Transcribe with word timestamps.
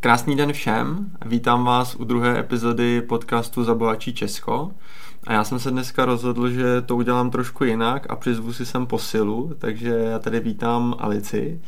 Krásný 0.00 0.36
den 0.36 0.52
všem, 0.52 1.10
vítám 1.26 1.64
vás 1.64 1.94
u 1.94 2.04
druhé 2.04 2.38
epizody 2.38 3.02
podcastu 3.02 3.64
Zabohačí 3.64 4.14
Česko. 4.14 4.72
A 5.26 5.32
já 5.32 5.44
jsem 5.44 5.58
se 5.58 5.70
dneska 5.70 6.04
rozhodl, 6.04 6.50
že 6.50 6.80
to 6.80 6.96
udělám 6.96 7.30
trošku 7.30 7.64
jinak 7.64 8.10
a 8.10 8.16
přizvu 8.16 8.52
si 8.52 8.66
sem 8.66 8.86
posilu, 8.86 9.54
takže 9.58 9.88
já 9.88 10.18
tady 10.18 10.40
vítám 10.40 10.94
Alici. 10.98 11.60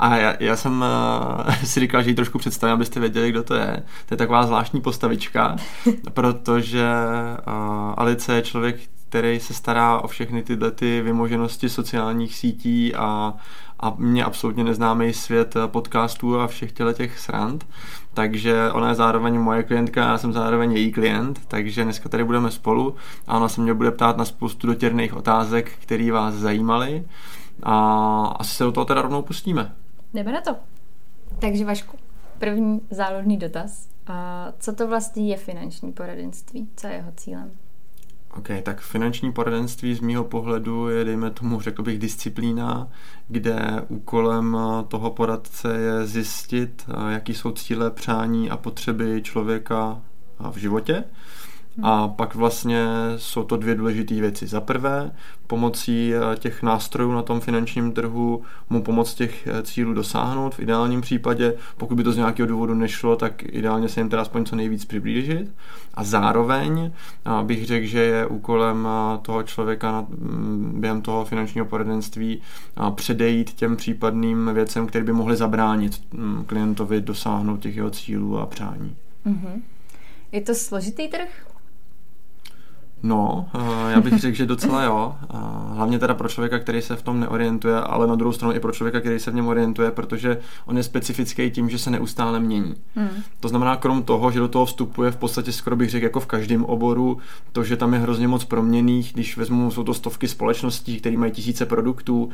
A 0.00 0.16
já, 0.16 0.34
já 0.40 0.56
jsem 0.56 0.84
uh, 1.46 1.54
si 1.64 1.80
říkal, 1.80 2.02
že 2.02 2.10
ji 2.10 2.14
trošku 2.14 2.38
představím, 2.38 2.74
abyste 2.74 3.00
věděli, 3.00 3.30
kdo 3.30 3.42
to 3.42 3.54
je. 3.54 3.82
To 4.06 4.14
je 4.14 4.18
taková 4.18 4.46
zvláštní 4.46 4.80
postavička, 4.80 5.56
protože 6.14 6.84
uh, 7.46 7.94
Alice 7.96 8.34
je 8.34 8.42
člověk, 8.42 8.76
který 9.08 9.40
se 9.40 9.54
stará 9.54 9.98
o 9.98 10.08
všechny 10.08 10.42
tyhle 10.42 10.70
ty 10.70 11.00
vymoženosti 11.00 11.68
sociálních 11.68 12.34
sítí 12.34 12.94
a, 12.94 13.34
a 13.80 13.94
mě 13.98 14.24
absolutně 14.24 14.64
neznámý 14.64 15.12
svět 15.12 15.54
podcastů 15.66 16.40
a 16.40 16.46
všech 16.46 16.72
těle 16.72 16.94
těch 16.94 17.18
srand. 17.18 17.66
Takže 18.14 18.72
ona 18.72 18.88
je 18.88 18.94
zároveň 18.94 19.38
moje 19.38 19.62
klientka, 19.62 20.00
já 20.00 20.18
jsem 20.18 20.32
zároveň 20.32 20.72
její 20.72 20.92
klient, 20.92 21.40
takže 21.48 21.84
dneska 21.84 22.08
tady 22.08 22.24
budeme 22.24 22.50
spolu 22.50 22.94
a 23.26 23.36
ona 23.36 23.48
se 23.48 23.60
mě 23.60 23.74
bude 23.74 23.90
ptát 23.90 24.16
na 24.16 24.24
spoustu 24.24 24.66
dotěrných 24.66 25.14
otázek, 25.14 25.72
které 25.78 26.12
vás 26.12 26.34
zajímaly 26.34 27.04
a 27.62 27.76
asi 28.38 28.54
se 28.54 28.64
do 28.64 28.72
toho 28.72 28.84
teda 28.84 29.02
rovnou 29.02 29.22
pustíme. 29.22 29.72
Jdeme 30.14 30.32
na 30.32 30.40
to. 30.40 30.56
Takže 31.38 31.64
Vašku, 31.64 31.96
první 32.38 32.80
záložný 32.90 33.36
dotaz. 33.36 33.88
A 34.06 34.48
co 34.58 34.72
to 34.72 34.88
vlastně 34.88 35.28
je 35.28 35.36
finanční 35.36 35.92
poradenství? 35.92 36.68
Co 36.76 36.86
je 36.86 36.92
jeho 36.92 37.12
cílem? 37.16 37.50
OK, 38.36 38.48
tak 38.62 38.80
finanční 38.80 39.32
poradenství 39.32 39.94
z 39.94 40.00
mýho 40.00 40.24
pohledu 40.24 40.88
je, 40.88 41.04
dejme 41.04 41.30
tomu, 41.30 41.60
řekl 41.60 41.82
bych, 41.82 41.98
disciplína, 41.98 42.88
kde 43.28 43.84
úkolem 43.88 44.56
toho 44.88 45.10
poradce 45.10 45.78
je 45.78 46.06
zjistit, 46.06 46.86
jaký 47.08 47.34
jsou 47.34 47.52
cíle, 47.52 47.90
přání 47.90 48.50
a 48.50 48.56
potřeby 48.56 49.22
člověka 49.22 50.02
v 50.50 50.56
životě 50.56 51.04
a 51.82 52.08
pak 52.08 52.34
vlastně 52.34 52.86
jsou 53.16 53.44
to 53.44 53.56
dvě 53.56 53.74
důležité 53.74 54.14
věci. 54.14 54.46
Za 54.46 54.60
prvé, 54.60 55.10
pomocí 55.46 56.14
eh, 56.14 56.36
těch 56.36 56.62
nástrojů 56.62 57.12
na 57.12 57.22
tom 57.22 57.40
finančním 57.40 57.92
trhu 57.92 58.42
mu 58.70 58.82
pomoct 58.82 59.14
těch 59.14 59.46
eh, 59.46 59.62
cílů 59.62 59.94
dosáhnout. 59.94 60.54
V 60.54 60.60
ideálním 60.60 61.00
případě, 61.00 61.54
pokud 61.76 61.94
by 61.94 62.04
to 62.04 62.12
z 62.12 62.16
nějakého 62.16 62.46
důvodu 62.46 62.74
nešlo, 62.74 63.16
tak 63.16 63.42
ideálně 63.42 63.88
se 63.88 64.00
jim 64.00 64.08
teda 64.08 64.22
aspoň 64.22 64.44
co 64.44 64.56
nejvíc 64.56 64.84
přiblížit. 64.84 65.52
A 65.94 66.04
zároveň 66.04 66.90
eh, 66.90 67.44
bych 67.44 67.66
řekl, 67.66 67.86
že 67.86 68.00
je 68.00 68.26
úkolem 68.26 68.88
toho 69.22 69.42
člověka 69.42 70.00
mm, 70.00 70.74
během 70.80 71.02
toho 71.02 71.24
finančního 71.24 71.66
poradenství 71.66 72.40
předejít 72.94 73.52
těm 73.52 73.76
případným 73.76 74.50
věcem, 74.54 74.86
které 74.86 75.04
by 75.04 75.12
mohly 75.12 75.36
zabránit 75.36 76.02
mm, 76.12 76.44
klientovi 76.46 77.00
dosáhnout 77.00 77.60
těch 77.60 77.76
jeho 77.76 77.90
cílů 77.90 78.38
a 78.38 78.46
přání. 78.46 78.96
Mm-hmm. 79.26 79.60
Je 80.32 80.40
to 80.40 80.54
složitý 80.54 81.08
trh? 81.08 81.49
No, 83.02 83.48
eh, 83.54 83.92
já 83.92 84.00
bych 84.00 84.18
řekl, 84.18 84.36
že 84.36 84.46
docela 84.46 84.82
jo. 84.82 85.14
Eh, 85.22 85.36
hlavně 85.74 85.98
teda 85.98 86.14
pro 86.14 86.28
člověka, 86.28 86.58
který 86.58 86.82
se 86.82 86.96
v 86.96 87.02
tom 87.02 87.20
neorientuje, 87.20 87.76
ale 87.76 88.06
na 88.06 88.14
druhou 88.14 88.32
stranu 88.32 88.54
i 88.54 88.60
pro 88.60 88.72
člověka, 88.72 89.00
který 89.00 89.18
se 89.18 89.30
v 89.30 89.34
něm 89.34 89.46
orientuje, 89.46 89.90
protože 89.90 90.38
on 90.66 90.76
je 90.76 90.82
specifický 90.82 91.50
tím, 91.50 91.70
že 91.70 91.78
se 91.78 91.90
neustále 91.90 92.40
mění. 92.40 92.74
Hmm. 92.94 93.08
To 93.40 93.48
znamená, 93.48 93.76
krom 93.76 94.02
toho, 94.02 94.30
že 94.30 94.40
do 94.40 94.48
toho 94.48 94.66
vstupuje 94.66 95.10
v 95.10 95.16
podstatě 95.16 95.52
skoro 95.52 95.76
bych 95.76 95.90
řekl 95.90 96.04
jako 96.04 96.20
v 96.20 96.26
každém 96.26 96.64
oboru, 96.64 97.18
to, 97.52 97.64
že 97.64 97.76
tam 97.76 97.94
je 97.94 98.00
hrozně 98.00 98.28
moc 98.28 98.44
proměných, 98.44 99.12
když 99.12 99.36
vezmu, 99.36 99.70
jsou 99.70 99.82
to 99.82 99.94
stovky 99.94 100.28
společností, 100.28 100.96
které 101.00 101.16
mají 101.16 101.32
tisíce 101.32 101.66
produktů, 101.66 102.30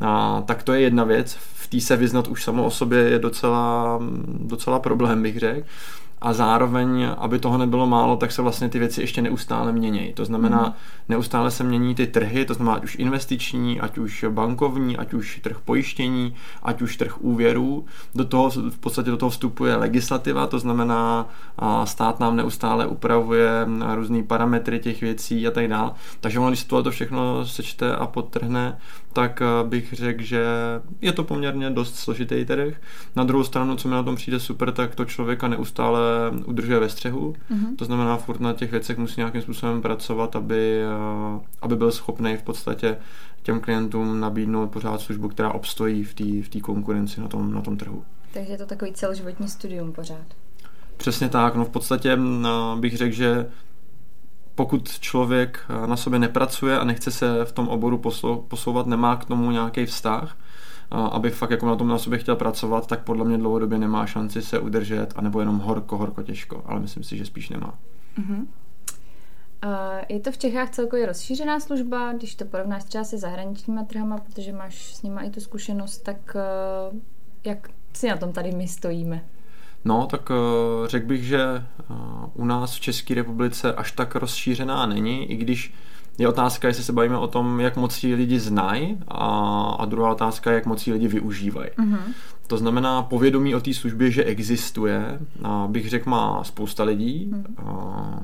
a, 0.00 0.42
tak 0.46 0.62
to 0.62 0.72
je 0.72 0.80
jedna 0.80 1.04
věc. 1.04 1.36
V 1.54 1.68
té 1.68 1.80
se 1.80 1.96
vyznat 1.96 2.28
už 2.28 2.44
samo 2.44 2.64
o 2.64 2.70
sobě 2.70 2.98
je 2.98 3.18
docela, 3.18 3.98
docela 4.28 4.78
problém, 4.78 5.22
bych 5.22 5.38
řekl 5.38 5.66
a 6.20 6.32
zároveň, 6.32 7.08
aby 7.18 7.38
toho 7.38 7.58
nebylo 7.58 7.86
málo, 7.86 8.16
tak 8.16 8.32
se 8.32 8.42
vlastně 8.42 8.68
ty 8.68 8.78
věci 8.78 9.00
ještě 9.00 9.22
neustále 9.22 9.72
mění. 9.72 10.12
To 10.12 10.24
znamená, 10.24 10.62
mm. 10.62 10.72
neustále 11.08 11.50
se 11.50 11.64
mění 11.64 11.94
ty 11.94 12.06
trhy, 12.06 12.44
to 12.44 12.54
znamená 12.54 12.76
ať 12.76 12.84
už 12.84 12.96
investiční, 12.98 13.80
ať 13.80 13.98
už 13.98 14.24
bankovní, 14.28 14.96
ať 14.96 15.14
už 15.14 15.40
trh 15.42 15.56
pojištění, 15.64 16.34
ať 16.62 16.82
už 16.82 16.96
trh 16.96 17.20
úvěrů. 17.20 17.84
Do 18.14 18.24
toho 18.24 18.50
v 18.50 18.78
podstatě 18.78 19.10
do 19.10 19.16
toho 19.16 19.30
vstupuje 19.30 19.76
legislativa, 19.76 20.46
to 20.46 20.58
znamená, 20.58 21.28
stát 21.84 22.20
nám 22.20 22.36
neustále 22.36 22.86
upravuje 22.86 23.66
různé 23.94 24.22
parametry 24.22 24.78
těch 24.78 25.00
věcí 25.00 25.46
a 25.46 25.50
tak 25.50 25.68
dále. 25.68 25.90
Takže 26.20 26.38
ono, 26.38 26.48
když 26.48 26.60
se 26.60 26.68
to 26.68 26.90
všechno 26.90 27.46
sečte 27.46 27.96
a 27.96 28.06
podtrhne, 28.06 28.78
tak 29.18 29.42
bych 29.64 29.92
řekl, 29.92 30.22
že 30.22 30.44
je 31.00 31.12
to 31.12 31.24
poměrně 31.24 31.70
dost 31.70 31.96
složitý 31.96 32.44
trh. 32.44 32.74
Na 33.16 33.24
druhou 33.24 33.44
stranu, 33.44 33.76
co 33.76 33.88
mi 33.88 33.94
na 33.94 34.02
tom 34.02 34.16
přijde 34.16 34.40
super, 34.40 34.72
tak 34.72 34.94
to 34.94 35.04
člověka 35.04 35.48
neustále 35.48 36.00
udržuje 36.44 36.78
ve 36.78 36.88
střehu. 36.88 37.32
Mm-hmm. 37.32 37.76
To 37.76 37.84
znamená, 37.84 38.16
furt 38.16 38.40
na 38.40 38.52
těch 38.52 38.70
věcech 38.70 38.98
musí 38.98 39.14
nějakým 39.16 39.42
způsobem 39.42 39.82
pracovat, 39.82 40.36
aby, 40.36 40.82
eh, 40.82 41.40
aby 41.62 41.76
byl 41.76 41.92
schopný 41.92 42.36
v 42.36 42.42
podstatě 42.42 42.96
těm 43.42 43.60
klientům 43.60 44.20
nabídnout 44.20 44.70
pořád 44.70 45.00
službu, 45.00 45.28
která 45.28 45.52
obstojí 45.52 46.04
v 46.04 46.14
té 46.14 46.58
v 46.58 46.62
konkurenci 46.62 47.20
na 47.20 47.28
tom, 47.28 47.54
na 47.54 47.60
tom 47.60 47.76
trhu. 47.76 48.04
Takže 48.32 48.52
je 48.52 48.58
to 48.58 48.66
takový 48.66 48.92
celoživotní 48.92 49.48
studium 49.48 49.92
pořád. 49.92 50.26
Přesně 50.96 51.28
tak, 51.28 51.54
no 51.54 51.64
v 51.64 51.70
podstatě 51.70 52.12
eh, 52.12 52.80
bych 52.80 52.96
řekl, 52.96 53.14
že 53.14 53.46
pokud 54.58 54.98
člověk 54.98 55.60
eh, 55.68 55.86
na 55.86 55.96
sobě 55.96 56.18
nepracuje 56.18 56.78
a 56.78 56.84
nechce 56.84 57.10
se 57.10 57.44
v 57.44 57.52
tom 57.52 57.68
oboru 57.68 57.98
posouvat, 58.48 58.86
nemá 58.86 59.16
k 59.16 59.24
tomu 59.24 59.50
nějaký 59.50 59.86
vztah, 59.86 60.36
aby 60.90 61.30
fakt 61.30 61.50
jako 61.50 61.66
na 61.66 61.76
tom 61.76 61.88
na 61.88 61.98
sobě 61.98 62.18
chtěl 62.18 62.36
pracovat, 62.36 62.86
tak 62.86 63.00
podle 63.00 63.24
mě 63.24 63.38
dlouhodobě 63.38 63.78
nemá 63.78 64.06
šanci 64.06 64.42
se 64.42 64.58
udržet, 64.58 65.12
anebo 65.16 65.40
jenom 65.40 65.58
horko, 65.58 65.96
horko 65.96 66.22
těžko, 66.22 66.62
ale 66.66 66.80
myslím 66.80 67.04
si, 67.04 67.16
že 67.16 67.26
spíš 67.26 67.48
nemá. 67.48 67.74
Uh-huh. 68.18 68.46
Uh, 69.64 70.04
je 70.08 70.20
to 70.20 70.32
v 70.32 70.38
Čechách 70.38 70.70
celkově 70.70 71.06
rozšířená 71.06 71.60
služba, 71.60 72.12
když 72.12 72.34
to 72.34 72.44
porovnáš 72.44 72.84
třeba 72.84 73.04
se 73.04 73.18
zahraničníma 73.18 73.84
trhama, 73.84 74.18
protože 74.18 74.52
máš 74.52 74.94
s 74.94 75.02
nima 75.02 75.20
i 75.22 75.30
tu 75.30 75.40
zkušenost, 75.40 75.98
tak 75.98 76.36
jak 77.44 77.68
si 77.92 78.08
na 78.08 78.16
tom 78.16 78.32
tady 78.32 78.52
my 78.52 78.68
stojíme? 78.68 79.24
No, 79.84 80.06
tak 80.10 80.30
uh, 80.30 80.86
řekl 80.86 81.06
bych, 81.06 81.24
že 81.24 81.64
uh, 81.90 81.96
u 82.34 82.44
nás 82.44 82.76
v 82.76 82.80
České 82.80 83.14
republice 83.14 83.74
až 83.74 83.92
tak 83.92 84.14
rozšířená 84.14 84.86
není, 84.86 85.30
i 85.32 85.36
když 85.36 85.74
je 86.18 86.28
otázka, 86.28 86.68
jestli 86.68 86.84
se 86.84 86.92
bavíme 86.92 87.18
o 87.18 87.26
tom, 87.26 87.60
jak 87.60 87.76
moc 87.76 87.98
ti 87.98 88.14
lidi 88.14 88.40
znají 88.40 88.98
a, 89.08 89.26
a 89.78 89.84
druhá 89.84 90.10
otázka, 90.10 90.52
jak 90.52 90.66
moc 90.66 90.86
lidi 90.86 91.08
využívají. 91.08 91.70
Mm-hmm. 91.70 91.98
To 92.46 92.56
znamená 92.56 93.02
povědomí 93.02 93.54
o 93.54 93.60
té 93.60 93.74
službě, 93.74 94.10
že 94.10 94.24
existuje, 94.24 95.18
a 95.44 95.66
bych 95.70 95.88
řekl, 95.88 96.10
má 96.10 96.44
spousta 96.44 96.84
lidí. 96.84 97.30
Mm-hmm. 97.32 97.66
A, 97.66 98.20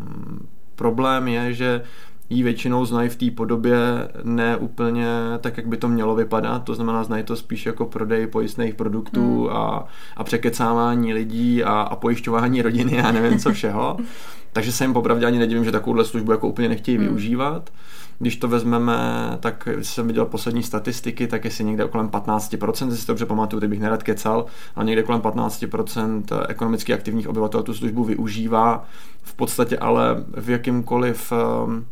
problém 0.74 1.28
je, 1.28 1.52
že 1.52 1.82
ji 2.30 2.42
většinou 2.42 2.84
znají 2.84 3.08
v 3.08 3.16
té 3.16 3.30
podobě 3.30 3.76
ne 4.22 4.56
úplně 4.56 5.06
tak, 5.40 5.56
jak 5.56 5.66
by 5.66 5.76
to 5.76 5.88
mělo 5.88 6.14
vypadat, 6.14 6.64
to 6.64 6.74
znamená 6.74 7.04
znají 7.04 7.24
to 7.24 7.36
spíš 7.36 7.66
jako 7.66 7.86
prodej 7.86 8.26
pojistných 8.26 8.74
produktů 8.74 9.42
mm. 9.42 9.56
a, 9.56 9.86
a 10.16 10.24
překecávání 10.24 11.14
lidí 11.14 11.64
a, 11.64 11.80
a 11.80 11.96
pojišťování 11.96 12.62
rodiny 12.62 13.02
a 13.02 13.12
nevím 13.12 13.38
co 13.38 13.52
všeho. 13.52 13.96
Takže 14.52 14.72
se 14.72 14.84
jim 14.84 14.92
popravdě 14.92 15.26
ani 15.26 15.38
nedivím, 15.38 15.64
že 15.64 15.72
takovouhle 15.72 16.04
službu 16.04 16.32
jako 16.32 16.48
úplně 16.48 16.68
nechtějí 16.68 16.96
hmm. 16.96 17.06
využívat. 17.06 17.70
Když 18.18 18.36
to 18.36 18.48
vezmeme, 18.48 18.98
tak 19.40 19.68
jsem 19.82 20.06
viděl 20.06 20.24
poslední 20.24 20.62
statistiky, 20.62 21.26
tak 21.26 21.44
jestli 21.44 21.64
někde 21.64 21.88
kolem 21.88 22.08
15%, 22.08 22.88
jestli 22.88 23.06
to 23.06 23.12
dobře 23.12 23.26
pamatuju, 23.26 23.60
teď 23.60 23.70
bych 23.70 23.80
nerad 23.80 24.02
kecal, 24.02 24.46
ale 24.76 24.84
někde 24.84 25.02
kolem 25.02 25.20
15% 25.20 26.22
ekonomicky 26.48 26.94
aktivních 26.94 27.28
obyvatel 27.28 27.62
tu 27.62 27.74
službu 27.74 28.04
využívá. 28.04 28.84
V 29.22 29.34
podstatě 29.34 29.78
ale 29.78 30.24
v 30.36 30.50
jakýmkoliv 30.50 31.32
um, 31.32 31.86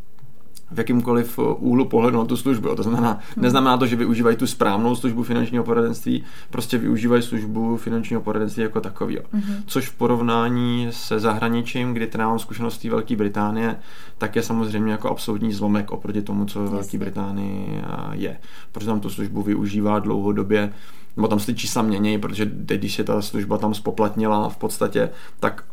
v 0.73 0.79
jakýmkoliv 0.79 1.39
úhlu 1.39 1.85
pohledu 1.85 2.19
na 2.19 2.25
tu 2.25 2.37
službu. 2.37 2.75
To 2.75 2.83
znamená, 2.83 3.11
hmm. 3.11 3.43
neznamená 3.43 3.77
to, 3.77 3.87
že 3.87 3.97
využívají 3.97 4.37
tu 4.37 4.47
správnou 4.47 4.97
službu 4.97 5.23
finančního 5.23 5.65
poradenství, 5.65 6.25
prostě 6.51 6.79
využívají 6.79 7.23
službu 7.23 7.77
finančního 7.77 8.23
poradenství 8.23 8.63
jako 8.63 8.81
takový. 8.81 9.19
Hmm. 9.33 9.63
Což 9.67 9.89
v 9.89 9.95
porovnání 9.95 10.89
se 10.91 11.21
zahraničím, 11.21 11.95
kdy 11.95 12.07
teda 12.07 12.29
mám 12.29 12.39
zkušenost 12.39 12.85
Velké 12.85 13.17
Británie, 13.17 13.77
tak 14.19 14.37
je 14.37 14.43
samozřejmě 14.43 14.93
jako 14.93 15.11
absolutní 15.11 15.53
zlomek 15.53 15.91
oproti 15.91 16.23
tomu, 16.23 16.45
co 16.45 16.63
ve 16.63 16.71
Velké 16.71 16.99
Británii 16.99 17.83
je. 18.13 18.37
Protože 18.73 18.87
tam 18.87 19.01
tu 19.01 19.11
službu 19.11 19.43
využívá 19.43 19.99
dlouhodobě 19.99 20.73
nebo 21.17 21.29
tam 21.29 21.41
se 21.41 21.47
ty 21.47 21.55
čísla 21.55 21.83
mění, 21.83 22.19
protože 22.19 22.47
teď, 22.47 22.79
když 22.79 22.95
se 22.95 23.05
ta 23.05 23.23
služba 23.23 23.59
tam 23.59 23.75
spoplatnila 23.75 24.49
v 24.49 24.57
podstatě, 24.57 25.11
tak 25.41 25.65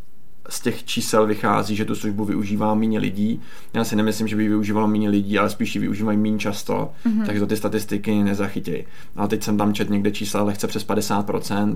z 0.50 0.62
těch 0.62 0.84
čísel 0.84 1.28
vychází, 1.28 1.76
že 1.76 1.86
tu 1.86 1.96
službu 1.96 2.26
využívá 2.26 2.74
méně 2.74 3.00
lidí. 3.00 3.42
Já 3.74 3.84
si 3.84 3.96
nemyslím, 3.96 4.28
že 4.28 4.36
by 4.36 4.44
ji 4.44 4.50
využívalo 4.50 4.88
méně 4.88 5.10
lidí, 5.10 5.40
ale 5.40 5.50
spíš 5.50 5.76
ji 5.76 5.82
využívají 5.82 6.18
méně 6.18 6.40
často, 6.40 6.92
mm-hmm. 7.06 7.26
takže 7.26 7.40
to 7.40 7.48
ty 7.48 7.58
statistiky 7.58 8.24
nezachytějí. 8.24 8.86
A 9.16 9.28
teď 9.28 9.44
jsem 9.44 9.58
tam 9.58 9.74
čet 9.74 9.90
někde 9.90 10.12
čísla 10.12 10.44
lehce 10.44 10.68
přes 10.68 10.88
50% 10.88 11.76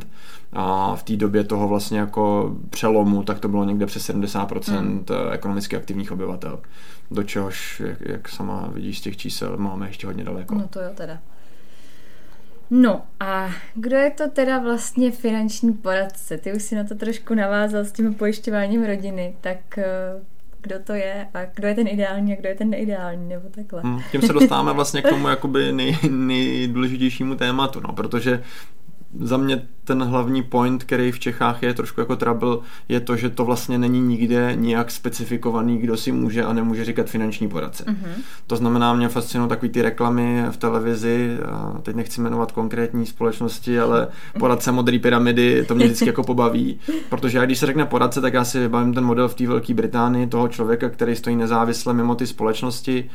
a 0.54 0.96
v 0.96 1.04
té 1.04 1.16
době 1.16 1.44
toho 1.44 1.68
vlastně 1.68 2.00
jako 2.00 2.56
přelomu, 2.70 3.24
tak 3.24 3.40
to 3.40 3.48
bylo 3.48 3.64
někde 3.64 3.86
přes 3.86 4.10
70% 4.10 4.82
mm. 4.82 5.06
ekonomicky 5.32 5.76
aktivních 5.76 6.12
obyvatel. 6.12 6.60
Do 7.12 7.24
čehož, 7.24 7.82
jak, 7.86 8.02
jak 8.02 8.30
sama 8.30 8.70
vidíš 8.74 9.00
z 9.00 9.02
těch 9.02 9.18
čísel, 9.18 9.58
máme 9.58 9.88
ještě 9.88 10.08
hodně 10.08 10.24
daleko. 10.24 10.56
No 10.56 10.68
to 10.68 10.80
jo 10.80 10.90
teda. 10.96 11.20
No 12.76 13.02
a 13.20 13.50
kdo 13.76 13.96
je 13.96 14.12
to 14.12 14.30
teda 14.30 14.60
vlastně 14.60 15.12
finanční 15.12 15.74
poradce? 15.74 16.38
Ty 16.38 16.54
už 16.54 16.64
si 16.64 16.76
na 16.76 16.84
to 16.84 16.96
trošku 16.96 17.34
navázal 17.34 17.86
s 17.86 17.92
tím 17.92 18.14
pojišťováním 18.14 18.86
rodiny, 18.86 19.36
tak 19.42 19.78
eh, 19.78 19.86
kdo 20.62 20.80
to 20.80 20.94
je 20.94 21.28
a 21.34 21.46
kdo 21.56 21.68
je 21.68 21.76
ten 21.76 21.88
ideální 21.88 22.34
a 22.34 22.36
kdo 22.36 22.50
je 22.50 22.56
ten 22.56 22.70
neideální, 22.70 23.30
nebo 23.30 23.50
takhle. 23.50 23.82
Hmm, 23.82 24.02
tím 24.12 24.22
se 24.22 24.34
dostáváme 24.34 24.74
vlastně 24.74 25.02
k 25.02 25.10
tomu 25.10 25.28
jakoby 25.28 25.72
nej, 25.72 25.98
nejdůležitějšímu 26.10 27.36
tématu, 27.36 27.80
no, 27.80 27.94
protože 27.94 28.44
za 29.20 29.38
mě 29.38 29.68
ten 29.84 30.04
hlavní 30.04 30.44
point, 30.44 30.84
který 30.84 31.12
v 31.12 31.20
Čechách 31.20 31.64
je 31.64 31.74
trošku 31.74 32.02
jako 32.02 32.16
trouble, 32.16 32.58
je 32.90 33.00
to, 33.00 33.16
že 33.16 33.30
to 33.30 33.46
vlastně 33.46 33.78
není 33.78 34.02
nikde 34.02 34.56
nijak 34.56 34.92
specifikovaný, 34.92 35.78
kdo 35.78 35.98
si 35.98 36.12
může 36.12 36.44
a 36.44 36.54
nemůže 36.54 36.86
říkat 36.86 37.08
finanční 37.08 37.48
poradce. 37.48 37.84
Mm-hmm. 37.84 38.22
To 38.48 38.56
znamená, 38.56 38.94
mě 38.94 39.10
fascinují 39.10 39.50
takový 39.50 39.72
ty 39.72 39.82
reklamy 39.82 40.46
v 40.52 40.58
televizi, 40.58 41.38
a 41.46 41.80
teď 41.82 41.96
nechci 41.96 42.22
jmenovat 42.22 42.52
konkrétní 42.52 43.06
společnosti, 43.06 43.80
ale 43.80 44.08
poradce 44.40 44.72
modré 44.72 45.00
pyramidy, 45.00 45.66
to 45.68 45.76
mě 45.76 45.86
vždycky 45.86 46.08
jako 46.08 46.24
pobaví, 46.24 46.80
protože 47.10 47.38
já 47.38 47.46
když 47.46 47.60
se 47.60 47.66
řekne 47.66 47.86
poradce, 47.86 48.22
tak 48.22 48.34
já 48.34 48.44
si 48.44 48.60
vybavím 48.60 48.94
ten 48.94 49.06
model 49.06 49.28
v 49.28 49.34
té 49.36 49.48
Velké 49.48 49.74
Británii, 49.74 50.28
toho 50.28 50.48
člověka, 50.48 50.90
který 50.90 51.16
stojí 51.16 51.36
nezávisle 51.36 51.94
mimo 51.94 52.16
ty 52.16 52.28
společnosti, 52.28 53.10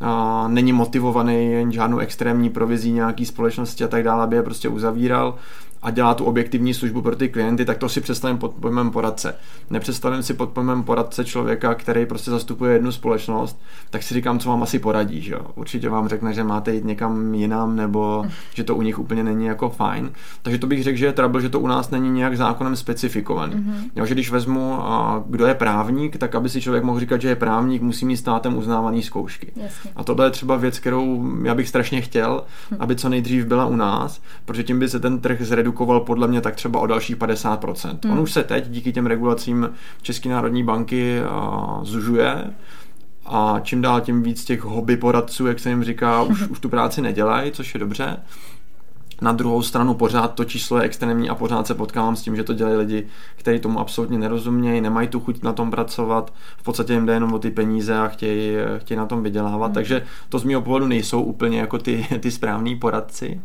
a 0.00 0.48
není 0.48 0.72
motivovaný 0.72 1.52
jen 1.52 1.72
žádnou 1.72 1.98
extrémní 1.98 2.50
provizí 2.50 2.92
nějaký 2.92 3.26
společnosti 3.26 3.84
a 3.84 3.88
tak 3.88 4.02
dále, 4.02 4.22
aby 4.22 4.36
je 4.36 4.42
prostě 4.42 4.68
uzavíral 4.68 5.34
a 5.82 5.90
dělá 5.90 6.14
tu 6.14 6.24
objektivní 6.24 6.74
službu 6.74 7.02
pro 7.02 7.16
ty 7.16 7.28
klienty, 7.28 7.64
tak 7.64 7.78
to 7.78 7.88
si 7.88 8.00
představím 8.00 8.38
pod 8.38 8.54
pojmem 8.54 8.90
poradce. 8.90 9.34
Nepředstavím 9.70 10.22
si 10.22 10.34
pod 10.34 10.50
pojmem 10.50 10.82
poradce 10.82 11.24
člověka, 11.24 11.74
který 11.74 12.06
prostě 12.06 12.30
zastupuje 12.30 12.72
jednu 12.72 12.92
společnost, 12.92 13.60
tak 13.90 14.02
si 14.02 14.14
říkám, 14.14 14.38
co 14.38 14.48
vám 14.48 14.62
asi 14.62 14.78
poradí. 14.78 15.20
Že? 15.20 15.36
Určitě 15.54 15.88
vám 15.88 16.08
řekne, 16.08 16.32
že 16.32 16.44
máte 16.44 16.74
jít 16.74 16.84
někam 16.84 17.34
jinam, 17.34 17.76
nebo 17.76 18.26
že 18.54 18.64
to 18.64 18.76
u 18.76 18.82
nich 18.82 18.98
úplně 18.98 19.24
není 19.24 19.46
jako 19.46 19.70
fajn. 19.70 20.10
Takže 20.42 20.58
to 20.58 20.66
bych 20.66 20.82
řekl, 20.82 20.98
že 20.98 21.06
je 21.06 21.12
trouble, 21.12 21.42
že 21.42 21.48
to 21.48 21.60
u 21.60 21.66
nás 21.66 21.90
není 21.90 22.10
nějak 22.10 22.36
zákonem 22.36 22.76
specifikovaný. 22.76 23.54
Mm-hmm. 23.54 23.90
Jo, 23.96 24.06
že 24.06 24.14
když 24.14 24.30
vezmu, 24.30 24.78
kdo 25.26 25.46
je 25.46 25.54
právník, 25.54 26.16
tak 26.16 26.34
aby 26.34 26.48
si 26.48 26.60
člověk 26.60 26.84
mohl 26.84 27.00
říkat, 27.00 27.20
že 27.20 27.28
je 27.28 27.36
právník, 27.36 27.82
musí 27.82 28.06
mít 28.06 28.16
státem 28.16 28.56
uznávaný 28.56 29.02
zkoušky. 29.02 29.52
Jasně. 29.56 29.90
A 29.96 30.04
tohle 30.04 30.26
je 30.26 30.30
třeba 30.30 30.56
věc, 30.56 30.78
kterou 30.78 31.28
já 31.44 31.54
bych 31.54 31.68
strašně 31.68 32.00
chtěl, 32.00 32.44
hm. 32.70 32.76
aby 32.78 32.96
co 32.96 33.08
nejdřív 33.08 33.44
byla 33.44 33.66
u 33.66 33.76
nás, 33.76 34.20
protože 34.44 34.64
tím 34.64 34.78
by 34.78 34.88
se 34.88 35.00
ten 35.00 35.20
trh 35.20 35.42
zredukoval 35.42 35.71
zredukoval 35.72 36.00
podle 36.00 36.28
mě 36.28 36.40
tak 36.40 36.54
třeba 36.54 36.80
o 36.80 36.86
dalších 36.86 37.16
50%. 37.16 37.98
Hmm. 38.04 38.12
On 38.12 38.20
už 38.20 38.32
se 38.32 38.44
teď 38.44 38.68
díky 38.68 38.92
těm 38.92 39.06
regulacím 39.06 39.70
České 40.02 40.28
národní 40.28 40.64
banky 40.64 41.20
uh, 41.20 41.84
zužuje 41.84 42.44
a 43.26 43.60
čím 43.62 43.82
dál 43.82 44.00
tím 44.00 44.22
víc 44.22 44.44
těch 44.44 44.62
hobby 44.62 44.96
poradců, 44.96 45.46
jak 45.46 45.58
se 45.58 45.68
jim 45.68 45.84
říká, 45.84 46.22
už, 46.22 46.42
už 46.48 46.60
tu 46.60 46.68
práci 46.68 47.00
nedělají, 47.02 47.52
což 47.52 47.74
je 47.74 47.80
dobře. 47.80 48.16
Na 49.22 49.32
druhou 49.32 49.62
stranu 49.62 49.94
pořád 49.94 50.34
to 50.34 50.44
číslo 50.44 50.78
je 50.78 50.82
extrémní 50.82 51.30
a 51.30 51.34
pořád 51.34 51.66
se 51.66 51.74
potkávám 51.74 52.16
s 52.16 52.22
tím, 52.22 52.36
že 52.36 52.44
to 52.44 52.52
dělají 52.52 52.76
lidi, 52.76 53.06
kteří 53.36 53.58
tomu 53.58 53.80
absolutně 53.80 54.18
nerozumějí, 54.18 54.80
nemají 54.80 55.08
tu 55.08 55.20
chuť 55.20 55.42
na 55.42 55.52
tom 55.52 55.70
pracovat, 55.70 56.32
v 56.56 56.62
podstatě 56.62 56.92
jim 56.92 57.06
jde 57.06 57.12
jenom 57.12 57.32
o 57.32 57.38
ty 57.38 57.50
peníze 57.50 57.98
a 57.98 58.08
chtějí, 58.08 58.56
chtějí 58.78 58.98
na 58.98 59.06
tom 59.06 59.22
vydělávat, 59.22 59.66
hmm. 59.66 59.74
takže 59.74 60.02
to 60.28 60.38
z 60.38 60.44
mého 60.44 60.62
pohledu 60.62 60.86
nejsou 60.86 61.22
úplně 61.22 61.60
jako 61.60 61.78
ty, 61.78 62.06
ty 62.20 62.30
správní 62.30 62.76
poradci. 62.76 63.40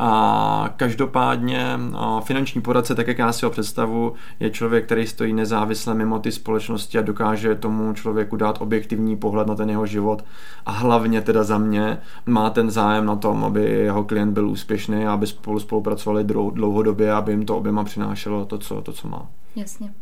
A 0.00 0.74
každopádně 0.76 1.78
finanční 2.24 2.60
poradce, 2.60 2.94
tak 2.94 3.08
jak 3.08 3.18
já 3.18 3.32
si 3.32 3.44
ho 3.44 3.50
představu, 3.50 4.12
je 4.40 4.50
člověk, 4.50 4.84
který 4.84 5.06
stojí 5.06 5.32
nezávisle 5.32 5.94
mimo 5.94 6.18
ty 6.18 6.32
společnosti 6.32 6.98
a 6.98 7.02
dokáže 7.02 7.54
tomu 7.54 7.92
člověku 7.92 8.36
dát 8.36 8.60
objektivní 8.60 9.16
pohled 9.16 9.46
na 9.46 9.54
ten 9.54 9.70
jeho 9.70 9.86
život 9.86 10.24
a 10.66 10.70
hlavně 10.70 11.20
teda 11.20 11.44
za 11.44 11.58
mě 11.58 11.98
má 12.26 12.50
ten 12.50 12.70
zájem 12.70 13.06
na 13.06 13.16
tom, 13.16 13.44
aby 13.44 13.64
jeho 13.64 14.04
klient 14.04 14.32
byl 14.32 14.48
úspěšný 14.48 15.01
aby 15.08 15.26
spolu 15.26 15.60
spolupracovali 15.60 16.24
dlouhodobě, 16.52 17.12
aby 17.12 17.32
jim 17.32 17.46
to 17.46 17.56
oběma 17.56 17.84
přinášelo 17.84 18.44
to, 18.44 18.58
co, 18.58 18.82
to, 18.82 18.92
co 18.92 19.08
má. 19.08 19.30
Jasně. 19.56 19.94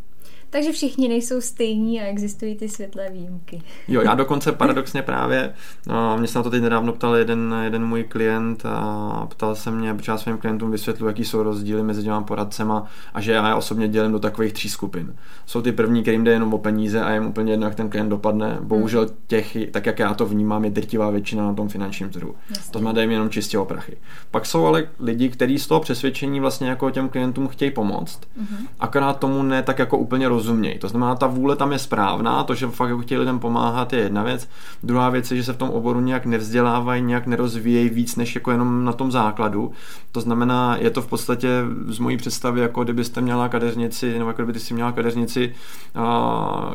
Takže 0.51 0.73
všichni 0.73 1.09
nejsou 1.09 1.41
stejní 1.41 2.01
a 2.01 2.05
existují 2.05 2.55
ty 2.55 2.69
světlé 2.69 3.11
výjimky. 3.11 3.63
Jo, 3.89 4.01
já 4.01 4.15
dokonce 4.15 4.53
paradoxně 4.53 5.03
právě, 5.03 5.55
no, 5.87 6.19
mě 6.19 6.29
se 6.29 6.39
na 6.39 6.43
to 6.43 6.51
teď 6.51 6.63
nedávno 6.63 6.93
ptal 6.93 7.17
jeden, 7.17 7.55
jeden 7.65 7.87
můj 7.87 8.05
klient 8.05 8.67
a 8.67 9.27
ptal 9.31 9.55
se 9.55 9.71
mě, 9.71 9.95
protože 9.95 10.13
já 10.13 10.19
svým 10.19 10.39
klientům 10.39 10.71
vysvětlu, 10.71 11.07
jaký 11.07 11.25
jsou 11.25 11.43
rozdíly 11.43 11.83
mezi 11.83 12.03
těma 12.03 12.23
poradcema 12.23 12.87
a 13.15 13.21
že 13.21 13.33
já 13.33 13.49
je 13.49 13.55
osobně 13.55 13.89
dělím 13.89 14.13
do 14.13 14.19
takových 14.19 14.53
tří 14.53 14.69
skupin. 14.69 15.15
Jsou 15.47 15.63
ty 15.63 15.73
první, 15.73 16.03
kterým 16.03 16.25
jde 16.25 16.33
jenom 16.33 16.55
o 16.55 16.59
peníze 16.59 17.01
a 17.03 17.13
jim 17.13 17.27
úplně 17.27 17.53
jedno, 17.53 17.67
jak 17.67 17.75
ten 17.75 17.89
klient 17.89 18.09
dopadne. 18.09 18.59
Bohužel 18.61 19.07
těch, 19.27 19.57
tak 19.71 19.87
jak 19.87 19.99
já 19.99 20.15
to 20.15 20.27
vnímám, 20.27 20.65
je 20.65 20.71
drtivá 20.71 21.11
většina 21.11 21.47
na 21.47 21.55
tom 21.55 21.69
finančním 21.69 22.11
trhu. 22.11 22.35
Jasně. 22.51 22.73
To 22.73 22.79
znamená, 22.79 23.03
jim 23.03 23.11
jenom 23.11 23.31
čistě 23.31 23.59
o 23.59 23.65
prachy. 23.65 23.97
Pak 24.31 24.47
jsou 24.47 24.67
ale 24.67 24.89
lidi, 25.01 25.29
kteří 25.29 25.59
z 25.59 25.67
toho 25.67 25.81
přesvědčení 25.81 26.41
vlastně 26.41 26.69
jako 26.69 26.91
těm 26.91 27.09
klientům 27.09 27.49
chtějí 27.49 27.71
pomoct, 27.71 28.21
mm-hmm. 28.21 28.67
akorát 28.81 29.19
tomu 29.19 29.43
ne 29.43 29.63
tak 29.63 29.79
jako 29.79 29.99
úplně 29.99 30.29
roz 30.29 30.40
rozumějí. 30.41 30.79
To 30.79 30.89
znamená, 30.89 31.15
ta 31.15 31.27
vůle 31.27 31.57
tam 31.57 31.73
je 31.73 31.79
správná, 31.79 32.45
to, 32.45 32.55
že 32.55 32.67
fakt 32.67 32.89
jako 32.89 33.01
chtějí 33.01 33.19
lidem 33.19 33.39
pomáhat, 33.39 33.93
je 33.93 33.99
jedna 33.99 34.23
věc. 34.23 34.49
Druhá 34.83 35.11
věc 35.11 35.31
je, 35.31 35.37
že 35.37 35.45
se 35.45 35.53
v 35.53 35.57
tom 35.57 35.71
oboru 35.71 36.01
nějak 36.01 36.27
nevzdělávají, 36.27 37.03
nějak 37.03 37.27
nerozvíjejí 37.27 37.89
víc 37.89 38.17
než 38.17 38.35
jako 38.35 38.51
jenom 38.51 38.85
na 38.85 38.93
tom 38.93 39.11
základu. 39.11 39.73
To 40.13 40.21
znamená, 40.21 40.77
je 40.81 40.91
to 40.91 41.03
v 41.03 41.07
podstatě 41.07 41.49
z 41.87 41.99
mojí 41.99 42.17
představy, 42.17 42.61
jako 42.61 42.85
kdybyste 42.85 43.21
měla 43.21 43.49
kadeřnici, 43.49 44.19
nebo 44.19 44.31
jako 44.31 44.43
kdyby 44.43 44.61
si 44.61 44.75
měla 44.75 44.93
kadeřnici, 44.93 45.55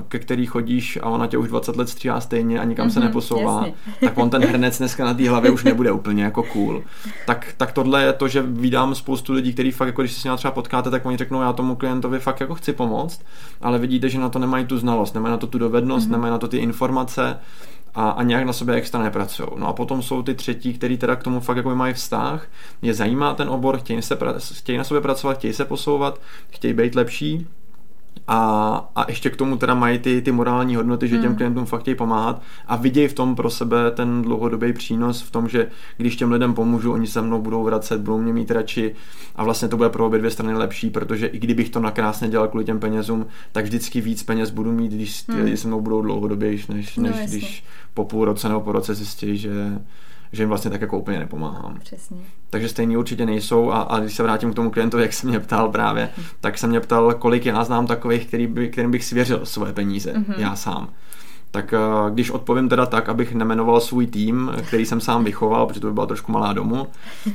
ke 0.07 0.19
který 0.19 0.45
chodíš 0.45 1.00
a 1.03 1.09
ona 1.09 1.27
tě 1.27 1.38
už 1.38 1.47
20 1.47 1.75
let 1.75 1.89
stříhá 1.89 2.21
stejně 2.21 2.59
a 2.59 2.63
nikam 2.63 2.88
mm-hmm, 2.88 2.94
se 2.94 3.00
mhm, 3.00 3.07
neposouvá, 3.07 3.56
jasně. 3.56 3.73
tak 4.00 4.18
on 4.18 4.29
ten 4.29 4.44
hrnec 4.44 4.77
dneska 4.77 5.06
na 5.06 5.13
té 5.13 5.29
hlavě 5.29 5.51
už 5.51 5.63
nebude 5.63 5.91
úplně 5.91 6.23
jako 6.23 6.44
cool. 6.44 6.83
Tak, 7.25 7.53
tak 7.57 7.71
tohle 7.71 8.03
je 8.03 8.13
to, 8.13 8.27
že 8.27 8.41
vydám 8.41 8.95
spoustu 8.95 9.33
lidí, 9.33 9.53
kteří 9.53 9.71
fakt, 9.71 9.88
jako 9.88 10.01
když 10.01 10.13
se 10.13 10.19
s 10.19 10.23
ním 10.23 10.38
třeba 10.38 10.51
potkáte, 10.51 10.89
tak 10.89 11.06
oni 11.06 11.18
řeknou, 11.18 11.41
já 11.41 11.53
tomu 11.53 11.75
klientovi 11.75 12.19
fakt 12.19 12.39
jako 12.39 12.56
chci 12.56 12.73
pomoct 12.73 13.21
ale 13.62 13.80
vidíte, 13.80 14.10
že 14.10 14.19
na 14.19 14.30
to 14.30 14.40
nemají 14.40 14.66
tu 14.66 14.78
znalost, 14.78 15.13
nemají 15.13 15.31
na 15.31 15.38
to 15.38 15.48
tu 15.48 15.57
dovednost, 15.57 16.07
mm-hmm. 16.07 16.12
nemají 16.12 16.31
na 16.31 16.38
to 16.38 16.48
ty 16.48 16.57
informace 16.57 17.40
a, 17.96 18.10
a 18.10 18.24
nějak 18.24 18.46
na 18.46 18.54
sobě 18.54 18.75
extra 18.75 19.04
nepracují. 19.04 19.50
No 19.56 19.68
a 19.68 19.74
potom 19.74 20.02
jsou 20.02 20.22
ty 20.22 20.34
třetí, 20.34 20.74
který 20.74 20.98
teda 20.98 21.16
k 21.16 21.24
tomu 21.24 21.40
fakt 21.40 21.57
jako 21.57 21.75
mají 21.75 21.94
vztah, 21.94 22.48
je 22.81 22.94
zajímá 22.94 23.34
ten 23.34 23.50
obor, 23.50 23.78
chtějí, 23.78 24.02
se, 24.02 24.18
chtějí 24.54 24.78
na 24.78 24.84
sobě 24.84 25.02
pracovat, 25.02 25.38
chtějí 25.38 25.54
se 25.54 25.66
posouvat, 25.66 26.22
chtějí 26.50 26.74
být 26.74 26.96
lepší, 26.96 27.48
a, 28.27 28.92
a 28.95 29.06
ještě 29.07 29.30
k 29.30 29.36
tomu 29.36 29.57
teda 29.57 29.74
mají 29.74 30.00
ty, 30.00 30.22
ty 30.22 30.31
morální 30.31 30.75
hodnoty, 30.75 31.07
že 31.07 31.18
těm 31.18 31.25
hmm. 31.25 31.36
klientům 31.36 31.66
fakt 31.66 31.81
chtějí 31.81 31.95
pomáhat 31.95 32.42
a 32.68 32.75
vidějí 32.75 33.07
v 33.07 33.13
tom 33.13 33.36
pro 33.36 33.49
sebe 33.49 33.92
ten 33.92 34.21
dlouhodobý 34.21 34.73
přínos 34.73 35.21
v 35.21 35.31
tom, 35.31 35.47
že 35.47 35.68
když 35.97 36.16
těm 36.16 36.31
lidem 36.31 36.54
pomůžu, 36.54 36.94
oni 36.94 37.07
se 37.07 37.21
mnou 37.21 37.42
budou 37.42 37.64
vracet, 37.64 38.02
budou 38.02 38.18
mě 38.18 38.33
mít 38.33 38.52
radši 38.52 38.95
a 39.35 39.44
vlastně 39.44 39.68
to 39.68 39.78
bude 39.78 39.90
pro 39.90 40.06
obě 40.06 40.19
dvě 40.19 40.31
strany 40.31 40.54
lepší, 40.54 40.90
protože 40.90 41.28
i 41.28 41.40
kdybych 41.40 41.69
to 41.69 41.80
nakrásně 41.80 42.30
dělal 42.30 42.47
kvůli 42.47 42.66
těm 42.66 42.80
penězům, 42.80 43.26
tak 43.52 43.66
vždycky 43.66 44.02
víc 44.02 44.23
peněz 44.23 44.49
budu 44.49 44.71
mít, 44.71 44.92
když 44.92 45.21
ty 45.21 45.31
hmm. 45.31 45.42
lidi 45.44 45.57
se 45.57 45.68
mnou 45.68 45.81
budou 45.81 46.02
dlouhodobější, 46.02 46.73
než, 46.73 46.97
než 46.97 47.18
no, 47.19 47.28
když 47.28 47.64
po 47.94 48.06
půl 48.06 48.26
roce 48.26 48.49
nebo 48.49 48.61
po 48.61 48.71
roce 48.71 48.95
zjistí, 48.95 49.38
že 49.38 49.80
že 50.35 50.44
jim 50.44 50.49
vlastně 50.49 50.71
tak 50.71 50.81
jako 50.81 50.97
úplně 50.99 51.19
nepomáhám. 51.19 51.77
Přesně. 51.80 52.18
Takže 52.49 52.69
stejný 52.69 52.97
určitě 52.97 53.25
nejsou 53.25 53.71
a, 53.71 53.81
a 53.81 53.99
když 53.99 54.15
se 54.15 54.23
vrátím 54.23 54.51
k 54.51 54.56
tomu 54.56 54.71
klientovi, 54.71 55.04
jak 55.04 55.13
se 55.13 55.27
mě 55.27 55.39
ptal 55.39 55.69
právě, 55.71 56.09
tak 56.42 56.57
se 56.57 56.68
mě 56.68 56.80
ptal, 56.80 57.13
kolik 57.13 57.45
já 57.45 57.63
znám 57.63 57.87
takových, 57.87 58.27
který 58.27 58.47
by, 58.47 58.69
kterým 58.69 58.92
bych 58.92 59.06
svěřil 59.06 59.45
svoje 59.45 59.73
peníze, 59.73 60.13
mm-hmm. 60.13 60.33
já 60.37 60.56
sám. 60.56 60.89
Tak 61.51 61.73
eh, 61.73 62.11
když 62.11 62.31
odpovím 62.31 62.69
teda 62.69 62.85
tak, 62.85 63.09
abych 63.09 63.33
nemenoval 63.33 63.80
svůj 63.81 64.07
tým, 64.07 64.51
který 64.68 64.85
jsem 64.85 65.01
sám 65.01 65.23
vychoval, 65.23 65.65
protože 65.65 65.80
to 65.80 65.87
by 65.87 65.94
byla 65.94 66.06
trošku 66.06 66.31
malá 66.31 66.54
domu, 66.54 66.87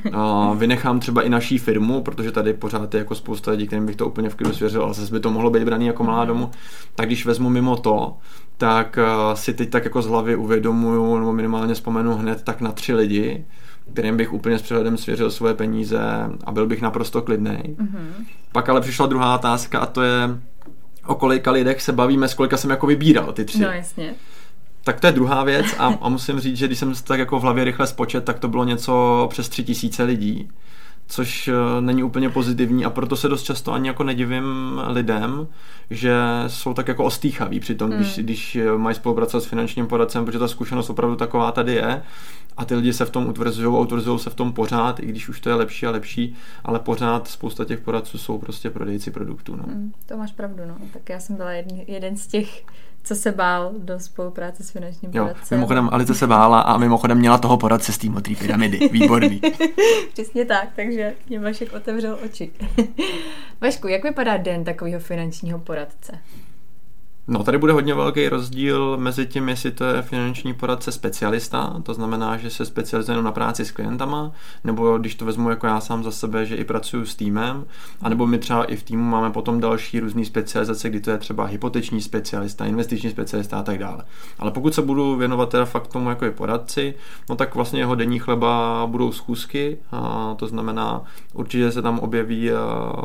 vynechám 0.54 1.00
třeba 1.00 1.22
i 1.22 1.28
naší 1.28 1.58
firmu, 1.58 2.02
protože 2.02 2.32
tady 2.32 2.52
pořád 2.52 2.94
je 2.94 2.98
jako 2.98 3.14
spousta 3.14 3.50
lidí, 3.50 3.66
kterým 3.66 3.86
bych 3.86 3.96
to 3.96 4.06
úplně 4.06 4.28
v 4.28 4.34
klidu 4.34 4.54
svěřil, 4.54 4.82
ale 4.82 4.94
zase 4.94 5.12
by 5.12 5.20
to 5.20 5.30
mohlo 5.30 5.50
být 5.50 5.64
braný 5.64 5.86
jako 5.86 6.04
malá 6.04 6.18
mhm. 6.18 6.28
domu, 6.28 6.50
tak 6.94 7.06
když 7.06 7.26
vezmu 7.26 7.48
mimo 7.48 7.76
to, 7.76 8.16
tak 8.60 8.98
uh, 8.98 9.34
si 9.34 9.54
teď 9.54 9.70
tak 9.70 9.84
jako 9.84 10.02
z 10.02 10.06
hlavy 10.06 10.36
uvědomuju, 10.36 11.18
nebo 11.18 11.32
minimálně 11.32 11.74
vzpomenu 11.74 12.14
hned 12.14 12.42
tak 12.42 12.60
na 12.60 12.72
tři 12.72 12.94
lidi, 12.94 13.44
kterým 13.92 14.16
bych 14.16 14.32
úplně 14.32 14.58
s 14.58 14.62
přehledem 14.62 14.96
svěřil 14.96 15.30
svoje 15.30 15.54
peníze 15.54 16.00
a 16.44 16.52
byl 16.52 16.66
bych 16.66 16.82
naprosto 16.82 17.22
klidný. 17.22 17.50
Mm-hmm. 17.50 18.24
Pak 18.52 18.68
ale 18.68 18.80
přišla 18.80 19.06
druhá 19.06 19.34
otázka 19.34 19.78
a 19.78 19.86
to 19.86 20.02
je, 20.02 20.38
o 21.06 21.14
kolika 21.14 21.50
lidech 21.50 21.82
se 21.82 21.92
bavíme, 21.92 22.28
s 22.28 22.34
kolika 22.34 22.56
jsem 22.56 22.70
jako 22.70 22.86
vybíral 22.86 23.32
ty 23.32 23.44
tři. 23.44 23.62
No 23.62 23.70
jasně. 23.70 24.14
Tak 24.84 25.00
to 25.00 25.06
je 25.06 25.12
druhá 25.12 25.44
věc 25.44 25.66
a, 25.78 25.98
a 26.00 26.08
musím 26.08 26.40
říct, 26.40 26.56
že 26.56 26.66
když 26.66 26.78
jsem 26.78 26.94
tak 27.04 27.18
jako 27.18 27.38
v 27.38 27.42
hlavě 27.42 27.64
rychle 27.64 27.86
spočet, 27.86 28.24
tak 28.24 28.38
to 28.38 28.48
bylo 28.48 28.64
něco 28.64 29.26
přes 29.30 29.48
tři 29.48 29.64
tisíce 29.64 30.02
lidí 30.02 30.48
což 31.10 31.48
eh, 31.48 31.80
není 31.80 32.02
úplně 32.02 32.30
pozitivní 32.30 32.84
a 32.84 32.90
proto 32.90 33.16
se 33.16 33.28
dost 33.28 33.42
často 33.42 33.72
ani 33.72 33.88
jako 33.88 34.04
nedivím 34.04 34.80
lidem, 34.86 35.48
že 35.90 36.14
jsou 36.46 36.74
tak 36.74 36.88
jako 36.88 37.04
ostýchaví 37.04 37.60
při 37.60 37.74
tom, 37.74 37.90
hmm. 37.90 37.98
když, 37.98 38.18
když 38.18 38.58
mají 38.76 38.96
spolupracovat 38.96 39.40
s 39.40 39.46
finančním 39.46 39.86
poradcem, 39.86 40.24
protože 40.24 40.38
ta 40.38 40.48
zkušenost 40.48 40.90
opravdu 40.90 41.16
taková 41.16 41.52
tady 41.52 41.74
je 41.74 42.02
a 42.56 42.64
ty 42.64 42.74
lidi 42.74 42.92
se 42.92 43.04
v 43.04 43.10
tom 43.10 43.26
utvrzují 43.26 43.76
a 43.76 43.78
utvrzují 43.78 44.18
se 44.18 44.30
v 44.30 44.34
tom 44.34 44.52
pořád, 44.52 45.00
i 45.00 45.06
když 45.06 45.28
už 45.28 45.40
to 45.40 45.48
je 45.48 45.54
lepší 45.54 45.86
a 45.86 45.90
lepší, 45.90 46.34
ale 46.64 46.78
pořád 46.78 47.28
spousta 47.28 47.64
těch 47.64 47.80
poradců 47.80 48.18
jsou 48.18 48.38
prostě 48.38 48.70
prodejci 48.70 49.10
produktů. 49.10 49.56
No. 49.56 49.62
Hmm, 49.62 49.92
to 50.06 50.16
máš 50.16 50.32
pravdu, 50.32 50.62
no. 50.68 50.76
Tak 50.92 51.08
já 51.08 51.20
jsem 51.20 51.36
byla 51.36 51.50
jeden, 51.52 51.80
jeden 51.86 52.16
z 52.16 52.26
těch 52.26 52.64
co 53.02 53.14
se 53.14 53.32
bál 53.32 53.72
do 53.78 54.00
spolupráce 54.00 54.64
s 54.64 54.70
finančním 54.70 55.10
jo, 55.14 55.24
poradcem. 55.24 55.58
Mimochodem, 55.58 55.88
Alice 55.92 56.14
se 56.14 56.26
bála 56.26 56.60
a 56.60 56.78
mimochodem 56.78 57.18
měla 57.18 57.38
toho 57.38 57.56
poradce 57.56 57.92
z 57.92 57.98
té 57.98 58.08
pyramidy. 58.38 58.88
Výborný. 58.92 59.40
Přesně 60.12 60.44
tak, 60.44 60.68
takže 60.76 61.14
mě 61.28 61.40
Vašek 61.40 61.72
otevřel 61.72 62.18
oči. 62.24 62.50
Vašku, 63.60 63.88
jak 63.88 64.04
vypadá 64.04 64.36
den 64.36 64.64
takového 64.64 65.00
finančního 65.00 65.58
poradce? 65.58 66.18
No, 67.32 67.44
tady 67.44 67.58
bude 67.58 67.72
hodně 67.72 67.94
velký 67.94 68.28
rozdíl 68.28 68.96
mezi 68.96 69.26
tím, 69.26 69.48
jestli 69.48 69.70
to 69.70 69.84
je 69.84 70.02
finanční 70.02 70.54
poradce 70.54 70.92
specialista, 70.92 71.80
to 71.82 71.94
znamená, 71.94 72.36
že 72.36 72.50
se 72.50 72.64
specializuje 72.64 73.22
na 73.22 73.32
práci 73.32 73.64
s 73.64 73.70
klientama, 73.70 74.32
nebo 74.64 74.98
když 74.98 75.14
to 75.14 75.24
vezmu 75.24 75.50
jako 75.50 75.66
já 75.66 75.80
sám 75.80 76.04
za 76.04 76.10
sebe, 76.10 76.46
že 76.46 76.56
i 76.56 76.64
pracuji 76.64 77.06
s 77.06 77.14
týmem, 77.14 77.64
anebo 78.02 78.26
my 78.26 78.38
třeba 78.38 78.64
i 78.64 78.76
v 78.76 78.82
týmu 78.82 79.04
máme 79.04 79.30
potom 79.30 79.60
další 79.60 80.00
různé 80.00 80.24
specializace, 80.24 80.88
kdy 80.88 81.00
to 81.00 81.10
je 81.10 81.18
třeba 81.18 81.44
hypoteční 81.44 82.00
specialista, 82.00 82.64
investiční 82.64 83.10
specialista 83.10 83.58
a 83.58 83.62
tak 83.62 83.78
dále. 83.78 84.04
Ale 84.38 84.50
pokud 84.50 84.74
se 84.74 84.82
budu 84.82 85.16
věnovat 85.16 85.48
teda 85.48 85.64
fakt 85.64 85.86
tomu 85.86 86.08
jako 86.08 86.24
je 86.24 86.30
poradci, 86.30 86.94
no 87.28 87.36
tak 87.36 87.54
vlastně 87.54 87.80
jeho 87.80 87.94
denní 87.94 88.18
chleba 88.18 88.82
budou 88.86 89.12
schůzky, 89.12 89.78
a 89.92 90.34
to 90.38 90.46
znamená, 90.46 91.02
určitě 91.34 91.72
se 91.72 91.82
tam 91.82 91.98
objeví 91.98 92.50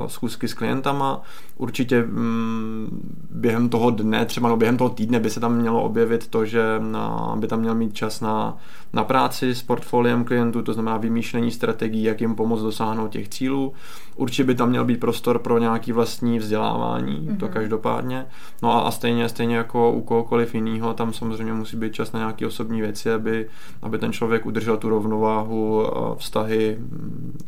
schůzky 0.08 0.48
s 0.48 0.54
klientama, 0.54 1.22
určitě 1.58 2.02
mm, 2.02 3.00
během 3.32 3.70
toho 3.70 3.92
dne, 3.92 4.15
třeba 4.26 4.50
no 4.50 4.58
během 4.58 4.78
toho 4.78 4.90
týdne 4.90 5.20
by 5.20 5.30
se 5.30 5.40
tam 5.40 5.56
mělo 5.56 5.84
objevit 5.84 6.28
to, 6.28 6.46
že 6.46 6.64
na, 6.80 7.36
by 7.40 7.48
tam 7.48 7.60
měl 7.60 7.76
mít 7.76 7.94
čas 7.94 8.22
na, 8.22 8.58
na 8.94 9.04
práci 9.04 9.56
s 9.56 9.64
portfoliem 9.64 10.24
klientů, 10.24 10.62
to 10.62 10.74
znamená 10.74 10.98
vymýšlení 10.98 11.52
strategií, 11.52 12.04
jak 12.04 12.22
jim 12.22 12.36
pomoct 12.36 12.62
dosáhnout 12.62 13.08
těch 13.08 13.30
cílů. 13.30 13.74
Určitě 14.16 14.44
by 14.44 14.56
tam 14.56 14.70
měl 14.70 14.86
být 14.86 15.00
prostor 15.00 15.40
pro 15.40 15.58
nějaký 15.58 15.92
vlastní 15.92 16.40
vzdělávání, 16.40 17.20
mm-hmm. 17.20 17.38
to 17.38 17.46
mhm. 17.46 17.54
každopádně. 17.54 18.26
No 18.64 18.72
a, 18.72 18.80
a 18.80 18.92
stejně, 18.92 19.30
stejně 19.30 19.56
jako 19.56 19.92
u 19.92 20.02
kohokoliv 20.02 20.56
jiného, 20.56 20.94
tam 20.94 21.14
samozřejmě 21.14 21.54
musí 21.54 21.78
být 21.78 21.94
čas 21.94 22.12
na 22.12 22.20
nějaké 22.20 22.48
osobní 22.48 22.82
věci, 22.82 23.12
aby, 23.12 23.48
aby 23.82 23.98
ten 23.98 24.12
člověk 24.12 24.46
udržel 24.46 24.78
tu 24.78 24.90
rovnováhu, 24.90 25.84
vztahy, 26.18 26.78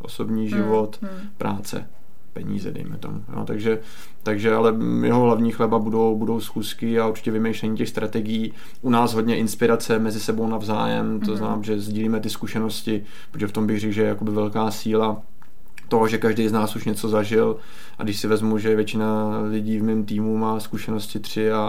osobní 0.02 0.48
život, 0.48 0.98
mm-hmm. 1.02 1.28
práce 1.38 1.88
peníze, 2.38 2.70
dejme 2.70 2.96
tomu. 2.96 3.22
Jo. 3.32 3.44
Takže, 3.44 3.78
takže 4.22 4.54
ale 4.54 4.74
jeho 5.02 5.22
hlavní 5.22 5.52
chleba 5.52 5.78
budou, 5.78 6.16
budou 6.16 6.40
schůzky 6.40 7.00
a 7.00 7.08
určitě 7.08 7.30
vymýšlení 7.30 7.76
těch 7.76 7.88
strategií. 7.88 8.52
U 8.82 8.90
nás 8.90 9.14
hodně 9.14 9.36
inspirace 9.36 9.98
mezi 9.98 10.20
sebou 10.20 10.48
navzájem, 10.48 11.20
to 11.20 11.26
mm-hmm. 11.26 11.36
znamená, 11.36 11.62
že 11.62 11.80
sdílíme 11.80 12.20
ty 12.20 12.30
zkušenosti, 12.30 13.04
protože 13.30 13.46
v 13.46 13.52
tom 13.52 13.66
bych 13.66 13.80
řekl, 13.80 13.92
že 13.92 14.02
je 14.02 14.08
jakoby 14.08 14.30
velká 14.30 14.70
síla 14.70 15.22
toho, 15.88 16.08
že 16.08 16.18
každý 16.18 16.48
z 16.48 16.52
nás 16.52 16.76
už 16.76 16.84
něco 16.84 17.08
zažil 17.08 17.56
a 17.98 18.02
když 18.02 18.20
si 18.20 18.28
vezmu, 18.28 18.58
že 18.58 18.76
většina 18.76 19.40
lidí 19.50 19.78
v 19.78 19.82
mém 19.82 20.04
týmu 20.04 20.36
má 20.36 20.60
zkušenosti 20.60 21.18
tři 21.18 21.52
a, 21.52 21.64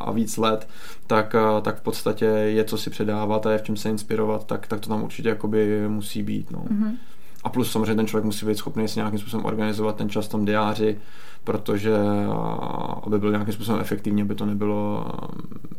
a 0.00 0.12
víc 0.12 0.36
let, 0.36 0.68
tak, 1.06 1.36
tak 1.62 1.76
v 1.78 1.82
podstatě 1.82 2.24
je 2.24 2.64
co 2.64 2.78
si 2.78 2.90
předávat 2.90 3.46
a 3.46 3.52
je 3.52 3.58
v 3.58 3.62
čem 3.62 3.76
se 3.76 3.90
inspirovat, 3.90 4.46
tak, 4.46 4.66
tak 4.66 4.80
to 4.80 4.88
tam 4.88 5.02
určitě 5.02 5.28
jakoby 5.28 5.88
musí 5.88 6.22
být. 6.22 6.50
No. 6.50 6.58
Mm-hmm. 6.58 6.92
A 7.44 7.48
plus 7.48 7.72
samozřejmě 7.72 7.94
ten 7.94 8.06
člověk 8.06 8.24
musí 8.24 8.46
být 8.46 8.56
schopný 8.58 8.88
si 8.88 8.98
nějakým 8.98 9.18
způsobem 9.18 9.46
organizovat 9.46 9.96
ten 9.96 10.08
čas 10.08 10.26
v 10.26 10.30
tom 10.30 10.44
diáři, 10.44 10.98
protože 11.44 11.92
aby 13.02 13.18
byl 13.18 13.30
nějakým 13.30 13.54
způsobem 13.54 13.80
efektivní, 13.80 14.22
aby 14.22 14.34
to 14.34 14.46
nebylo 14.46 15.06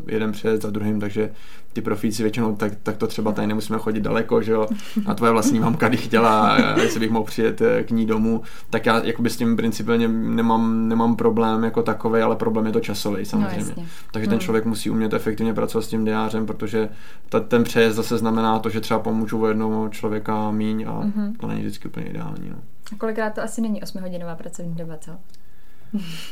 jeden 0.08 0.32
před 0.32 0.62
za 0.62 0.70
druhým, 0.70 1.00
takže 1.00 1.30
ty 1.74 1.82
profíci 1.82 2.24
většinou 2.24 2.56
tak, 2.56 2.74
tak 2.84 2.98
to 2.98 3.08
třeba 3.08 3.32
tady 3.32 3.48
nemusíme 3.48 3.80
chodit 3.80 4.02
daleko, 4.02 4.42
že 4.42 4.52
jo, 4.52 4.68
a 5.06 5.14
tvoje 5.14 5.32
vlastní 5.32 5.60
mamka, 5.60 5.88
když 5.88 6.02
chtěla, 6.02 6.58
jestli 6.82 7.00
bych 7.00 7.12
mohl 7.12 7.26
přijet 7.26 7.62
eh, 7.62 7.84
k 7.84 7.92
ní 7.92 8.06
domů, 8.06 8.42
tak 8.70 8.86
já 8.86 9.04
jakoby 9.04 9.30
s 9.30 9.38
tím 9.38 9.56
principálně 9.56 10.08
nemám, 10.08 10.88
nemám 10.88 11.16
problém 11.16 11.64
jako 11.64 11.84
takový, 11.84 12.22
ale 12.22 12.36
problém 12.36 12.66
je 12.66 12.72
to 12.72 12.80
časový 12.80 13.20
no, 13.20 13.26
samozřejmě. 13.26 13.74
No, 13.78 13.84
takže 14.12 14.28
ten 14.28 14.38
hmm. 14.38 14.40
člověk 14.40 14.66
musí 14.66 14.90
umět 14.90 15.14
efektivně 15.14 15.54
pracovat 15.54 15.82
s 15.82 15.88
tím 15.88 16.06
diářem, 16.06 16.46
protože 16.46 16.90
ta, 17.30 17.40
ten 17.40 17.64
přejezd 17.64 17.96
zase 17.96 18.18
znamená 18.18 18.60
to, 18.60 18.70
že 18.70 18.82
třeba 18.82 19.00
pomůžu 19.00 19.42
o 19.42 19.48
jednomu 19.48 19.90
člověka 19.90 20.52
míň 20.52 20.86
a 20.88 21.02
mm-hmm. 21.02 21.34
to 21.40 21.48
není 21.48 21.62
vždycky 21.62 21.88
úplně 21.88 22.06
ideální. 22.06 22.50
No. 22.50 22.58
Kolikrát 22.98 23.34
to 23.34 23.42
asi 23.44 23.62
není 23.62 23.82
8-hodinová 23.82 24.36
pracovní 24.36 24.76
doba, 24.76 24.98
co? 24.98 25.12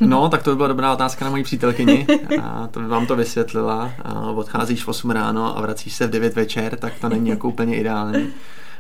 No, 0.02 0.30
tak 0.30 0.44
to 0.44 0.50
by 0.50 0.56
byla 0.56 0.68
dobrá 0.68 0.94
otázka 0.94 1.26
na 1.26 1.32
moji 1.32 1.44
přítelkyni. 1.44 2.08
A 2.44 2.68
to 2.68 2.80
by 2.80 2.88
vám 2.88 3.06
to 3.06 3.16
vysvětlila. 3.16 3.92
A 4.04 4.22
odcházíš 4.22 4.84
v 4.84 4.88
8 4.88 5.12
ráno 5.12 5.58
a 5.58 5.62
vracíš 5.62 5.94
se 5.94 6.08
v 6.08 6.10
9 6.10 6.36
večer, 6.36 6.76
tak 6.78 6.94
to 7.02 7.10
není 7.10 7.30
jako 7.30 7.48
úplně 7.48 7.78
ideální. 7.78 8.28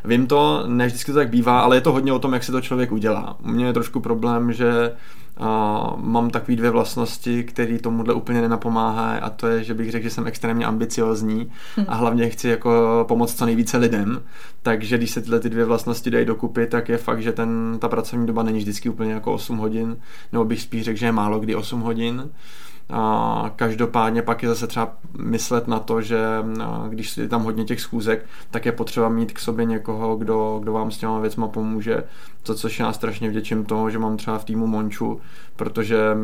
Vím 0.05 0.27
to, 0.27 0.63
ne 0.67 0.87
vždycky 0.87 1.11
to 1.11 1.17
tak 1.17 1.29
bývá, 1.29 1.61
ale 1.61 1.77
je 1.77 1.81
to 1.81 1.91
hodně 1.91 2.13
o 2.13 2.19
tom, 2.19 2.33
jak 2.33 2.43
si 2.43 2.51
to 2.51 2.61
člověk 2.61 2.91
udělá. 2.91 3.37
U 3.43 3.47
mě 3.47 3.65
je 3.65 3.73
trošku 3.73 3.99
problém, 3.99 4.53
že 4.53 4.91
a 5.41 5.93
mám 5.97 6.29
takové 6.29 6.55
dvě 6.55 6.69
vlastnosti, 6.69 7.43
které 7.43 7.79
tomuhle 7.79 8.13
úplně 8.13 8.41
nenapomáhají 8.41 9.21
a 9.21 9.29
to 9.29 9.47
je, 9.47 9.63
že 9.63 9.73
bych 9.73 9.91
řekl, 9.91 10.03
že 10.03 10.09
jsem 10.09 10.27
extrémně 10.27 10.65
ambiciozní 10.65 11.51
a 11.87 11.95
hlavně 11.95 12.29
chci 12.29 12.47
jako 12.47 13.05
pomoct 13.07 13.35
co 13.35 13.45
nejvíce 13.45 13.77
lidem, 13.77 14.21
takže 14.61 14.97
když 14.97 15.11
se 15.11 15.21
tyhle 15.21 15.39
ty 15.39 15.49
dvě 15.49 15.65
vlastnosti 15.65 16.11
dají 16.11 16.25
dokupy, 16.25 16.67
tak 16.67 16.89
je 16.89 16.97
fakt, 16.97 17.21
že 17.21 17.31
ten, 17.31 17.77
ta 17.79 17.89
pracovní 17.89 18.27
doba 18.27 18.43
není 18.43 18.59
vždycky 18.59 18.89
úplně 18.89 19.13
jako 19.13 19.33
8 19.33 19.57
hodin, 19.57 19.97
nebo 20.31 20.45
bych 20.45 20.61
spíš 20.61 20.83
řekl, 20.83 20.99
že 20.99 21.05
je 21.05 21.11
málo 21.11 21.39
kdy 21.39 21.55
8 21.55 21.81
hodin. 21.81 22.29
A 22.91 23.51
každopádně 23.55 24.21
pak 24.21 24.43
je 24.43 24.49
zase 24.49 24.67
třeba 24.67 24.93
myslet 25.17 25.67
na 25.67 25.79
to, 25.79 26.01
že 26.01 26.19
když 26.89 27.17
je 27.17 27.27
tam 27.27 27.43
hodně 27.43 27.65
těch 27.65 27.81
schůzek, 27.81 28.25
tak 28.51 28.65
je 28.65 28.71
potřeba 28.71 29.09
mít 29.09 29.31
k 29.31 29.39
sobě 29.39 29.65
někoho, 29.65 30.15
kdo, 30.15 30.59
kdo 30.63 30.73
vám 30.73 30.91
s 30.91 30.97
těma 30.97 31.19
věcma 31.19 31.47
pomůže, 31.47 32.03
za 32.45 32.55
což 32.55 32.79
já 32.79 32.93
strašně 32.93 33.29
vděčím 33.29 33.65
toho, 33.65 33.89
že 33.89 33.99
mám 33.99 34.17
třeba 34.17 34.37
v 34.37 34.45
týmu 34.45 34.67
Monču, 34.67 35.21
protože 35.55 36.15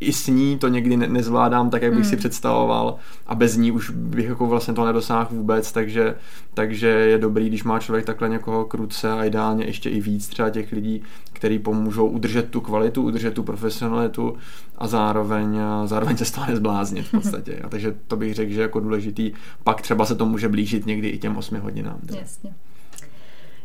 i 0.00 0.12
s 0.12 0.26
ní 0.26 0.58
to 0.58 0.68
někdy 0.68 0.96
ne- 0.96 1.08
nezvládám 1.08 1.70
tak, 1.70 1.82
jak 1.82 1.92
bych 1.92 2.00
hmm. 2.00 2.10
si 2.10 2.16
představoval 2.16 2.96
a 3.26 3.34
bez 3.34 3.56
ní 3.56 3.72
už 3.72 3.90
bych 3.90 4.26
jako 4.26 4.46
vlastně 4.46 4.74
to 4.74 4.86
nedosáhl 4.86 5.28
vůbec, 5.30 5.72
takže, 5.72 6.14
takže 6.54 6.86
je 6.88 7.18
dobrý, 7.18 7.48
když 7.48 7.64
má 7.64 7.78
člověk 7.78 8.06
takhle 8.06 8.28
někoho 8.28 8.64
kruce 8.64 9.12
a 9.12 9.24
ideálně 9.24 9.64
ještě 9.64 9.90
i 9.90 10.00
víc 10.00 10.28
třeba 10.28 10.50
těch 10.50 10.72
lidí, 10.72 11.02
který 11.32 11.58
pomůžou 11.58 12.06
udržet 12.06 12.50
tu 12.50 12.60
kvalitu, 12.60 13.02
udržet 13.02 13.34
tu 13.34 13.42
profesionalitu 13.42 14.36
a 14.78 14.86
zároveň, 14.86 15.60
zároveň 15.84 16.16
se 16.16 16.24
z 16.24 16.30
toho 16.30 16.46
nezbláznit 16.46 17.06
v 17.06 17.10
podstatě. 17.10 17.60
A 17.64 17.68
takže 17.68 17.94
to 18.06 18.16
bych 18.16 18.34
řekl, 18.34 18.52
že 18.52 18.62
jako 18.62 18.80
důležitý, 18.80 19.32
pak 19.64 19.82
třeba 19.82 20.04
se 20.04 20.14
to 20.14 20.26
může 20.26 20.48
blížit 20.48 20.86
někdy 20.86 21.08
i 21.08 21.18
těm 21.18 21.36
8 21.36 21.60
hodinám. 21.60 21.98
Jasně. 22.20 22.54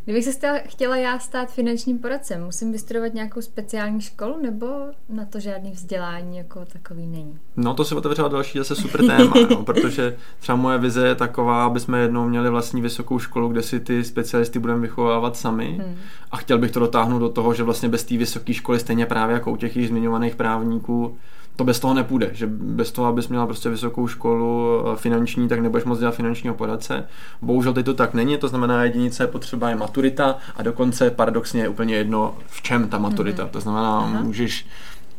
Kdybych 0.06 0.24
se 0.24 0.62
chtěla 0.68 0.96
já 0.96 1.20
stát 1.20 1.52
finančním 1.52 2.00
poradcem, 2.00 2.44
musím 2.44 2.72
vystudovat 2.72 3.14
nějakou 3.14 3.42
speciální 3.42 4.02
školu 4.02 4.42
nebo 4.42 4.68
na 5.10 5.26
to 5.26 5.40
žádný 5.40 5.72
vzdělání 5.72 6.38
jako 6.38 6.66
takový 6.66 7.08
není? 7.08 7.40
No 7.56 7.74
to 7.74 7.86
se 7.86 7.96
otevřela 7.96 8.28
další 8.28 8.58
zase 8.58 8.76
super 8.76 9.06
téma, 9.06 9.34
no, 9.50 9.64
protože 9.64 10.18
třeba 10.40 10.56
moje 10.56 10.78
vize 10.78 11.08
je 11.08 11.16
taková, 11.16 11.66
aby 11.66 11.80
jsme 11.80 12.00
jednou 12.00 12.30
měli 12.30 12.50
vlastní 12.50 12.82
vysokou 12.82 13.20
školu, 13.20 13.50
kde 13.50 13.62
si 13.62 13.80
ty 13.80 14.04
specialisty 14.04 14.60
budeme 14.60 14.80
vychovávat 14.80 15.38
sami 15.38 15.80
hmm. 15.82 15.96
a 16.32 16.38
chtěl 16.38 16.58
bych 16.58 16.72
to 16.72 16.80
dotáhnout 16.80 17.20
do 17.20 17.30
toho, 17.30 17.54
že 17.54 17.64
vlastně 17.64 17.90
bez 17.90 18.04
té 18.04 18.18
vysoké 18.18 18.54
školy 18.54 18.80
stejně 18.80 19.06
právě 19.06 19.34
jako 19.34 19.52
u 19.52 19.56
těch 19.56 19.88
zmiňovaných 19.88 20.36
právníků 20.36 21.18
to 21.56 21.64
bez 21.64 21.80
toho 21.80 21.94
nepůjde, 21.94 22.30
že 22.34 22.48
bez 22.48 22.92
toho, 22.92 23.08
abys 23.08 23.28
měla 23.28 23.46
prostě 23.46 23.70
vysokou 23.70 24.08
školu 24.08 24.84
eh, 24.94 24.96
finanční, 24.96 25.48
tak 25.48 25.60
nebudeš 25.60 25.86
moc 25.86 26.00
dělat 26.00 26.16
finančního 26.16 26.56
poradce. 26.56 27.08
Bohužel 27.42 27.74
teď 27.74 27.86
to 27.86 27.94
tak 27.94 28.14
není, 28.14 28.38
to 28.38 28.48
znamená 28.48 28.84
jediné, 28.84 29.10
co 29.10 29.24
je 29.24 29.28
potřeba, 29.28 29.70
je 29.70 29.76
maturita 29.76 30.38
a 30.56 30.64
dokonce 30.64 31.12
paradoxně 31.12 31.62
je 31.62 31.70
úplně 31.70 31.96
jedno, 31.96 32.36
v 32.48 32.62
čem 32.62 32.90
ta 32.90 32.98
maturita. 32.98 33.46
Mm-hmm. 33.46 33.50
To 33.50 33.60
znamená, 33.60 34.00
Aha. 34.00 34.22
můžeš 34.22 34.66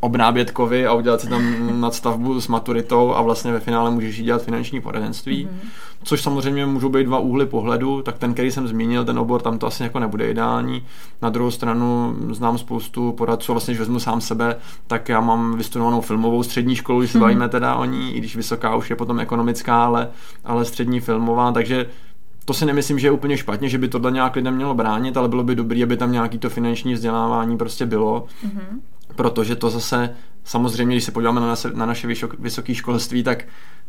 obnábět 0.04 0.50
kovy 0.50 0.86
a 0.86 0.92
udělat 0.92 1.20
si 1.20 1.28
tam 1.28 1.80
nadstavbu 1.80 2.40
s 2.40 2.48
maturitou 2.48 3.14
a 3.14 3.22
vlastně 3.22 3.52
ve 3.52 3.60
finále 3.60 3.90
můžeš 3.90 4.22
dělat 4.22 4.42
finanční 4.42 4.80
poradenství, 4.80 5.46
mm-hmm. 5.46 5.68
což 6.02 6.22
samozřejmě 6.22 6.66
můžou 6.66 6.88
být 6.88 7.04
dva 7.04 7.18
úhly 7.18 7.46
pohledu, 7.46 8.02
tak 8.02 8.18
ten, 8.18 8.32
který 8.32 8.50
jsem 8.50 8.68
zmínil, 8.68 9.04
ten 9.04 9.18
obor, 9.18 9.42
tam 9.42 9.58
to 9.58 9.66
asi 9.66 9.82
jako 9.82 9.98
nebude 9.98 10.30
ideální. 10.30 10.82
Na 11.22 11.30
druhou 11.30 11.50
stranu 11.50 12.16
znám 12.30 12.58
spoustu 12.58 13.12
poradců, 13.12 13.52
vlastně 13.52 13.72
když 13.72 13.80
vezmu 13.80 14.00
sám 14.00 14.20
sebe, 14.20 14.56
tak 14.86 15.08
já 15.08 15.20
mám 15.20 15.56
vystudovanou 15.56 16.00
filmovou 16.00 16.42
střední 16.42 16.76
školu, 16.76 16.98
když 16.98 17.10
se 17.10 17.18
mm-hmm. 17.18 17.20
bavíme 17.20 17.48
teda 17.48 17.74
o 17.74 17.84
ní, 17.84 18.16
i 18.16 18.18
když 18.18 18.36
vysoká 18.36 18.76
už 18.76 18.90
je 18.90 18.96
potom 18.96 19.20
ekonomická, 19.20 19.84
ale, 19.84 20.08
ale 20.44 20.64
střední 20.64 21.00
filmová, 21.00 21.52
takže 21.52 21.86
to 22.44 22.54
si 22.54 22.66
nemyslím, 22.66 22.98
že 22.98 23.06
je 23.06 23.10
úplně 23.10 23.36
špatně, 23.36 23.68
že 23.68 23.78
by 23.78 23.88
tohle 23.88 24.10
nějak 24.10 24.36
lidem 24.36 24.54
mělo 24.54 24.74
bránit, 24.74 25.16
ale 25.16 25.28
bylo 25.28 25.42
by 25.42 25.54
dobré, 25.54 25.82
aby 25.82 25.96
tam 25.96 26.12
nějaký 26.12 26.38
to 26.38 26.50
finanční 26.50 26.94
vzdělávání 26.94 27.56
prostě 27.56 27.86
bylo. 27.86 28.26
Mm-hmm 28.46 28.93
protože 29.16 29.56
to 29.56 29.70
zase 29.70 30.10
samozřejmě, 30.44 30.94
když 30.96 31.04
se 31.04 31.12
podíváme 31.12 31.40
na, 31.40 31.46
naše, 31.46 31.70
na 31.74 31.86
naše 31.86 32.08
vysoké 32.38 32.74
školství, 32.74 33.22
tak 33.22 33.44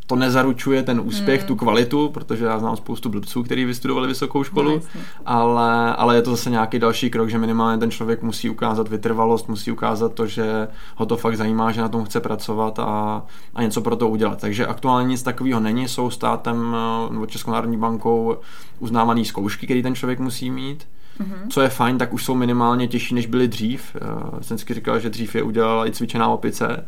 to 0.08 0.15
nezaručuje 0.15 0.84
ten 0.84 1.01
úspěch, 1.03 1.39
Hmm. 1.41 1.48
tu 1.48 1.55
kvalitu, 1.55 2.10
protože 2.10 2.46
já 2.46 2.60
znám 2.60 2.75
spoustu 2.77 3.10
blbců, 3.10 3.44
kteří 3.44 3.65
vystudovali 3.65 4.08
vysokou 4.08 4.44
školu, 4.44 4.70
No, 4.70 4.75
jasně. 4.75 5.01
ale, 5.25 5.96
ale 5.96 6.15
je 6.15 6.22
to 6.22 6.32
zase 6.32 6.50
nějaký 6.50 6.79
další 6.79 7.10
krok, 7.10 7.29
že 7.29 7.38
minimálně 7.38 7.77
ten 7.79 7.91
člověk 7.91 8.22
musí 8.22 8.50
ukázat 8.50 8.88
vytrvalost, 8.88 9.50
musí 9.50 9.72
ukázat 9.72 10.13
to, 10.13 10.27
že 10.27 10.67
ho 10.96 11.05
to 11.05 11.17
fakt 11.17 11.38
zajímá, 11.38 11.72
že 11.72 11.82
na 11.82 11.89
tom 11.89 12.05
chce 12.05 12.20
pracovat 12.20 12.79
a, 12.79 13.24
a 13.55 13.62
něco 13.63 13.82
pro 13.82 13.96
to 13.96 14.10
udělat. 14.10 14.41
Takže 14.41 14.67
aktuálně 14.67 15.08
nic 15.08 15.24
takového 15.24 15.60
není, 15.60 15.88
jsou 15.88 16.10
státem 16.10 16.75
eh, 17.10 17.13
nebo 17.13 17.25
Českou 17.25 17.51
národní 17.51 17.77
bankou 17.77 18.38
uznávané 18.79 19.25
zkoušky, 19.25 19.65
které 19.67 19.82
ten 19.84 19.96
člověk 19.96 20.20
musí 20.20 20.51
mít. 20.51 20.88
Mhm. 21.19 21.50
Co 21.50 21.62
je 21.62 21.69
fajn, 21.69 21.98
tak 21.98 22.13
už 22.13 22.24
jsou 22.25 22.36
minimálně 22.36 22.88
těžší, 22.88 23.15
než 23.15 23.25
byly 23.25 23.48
dřív. 23.48 23.95
Eh, 23.95 24.43
Jsem 24.43 24.55
vždycky 24.55 24.74
říkal, 24.74 25.00
že 25.00 25.10
dřív 25.10 25.36
je 25.36 25.43
udělala 25.43 25.88
i 25.88 25.91
cvičená 25.91 26.27
opice, 26.27 26.86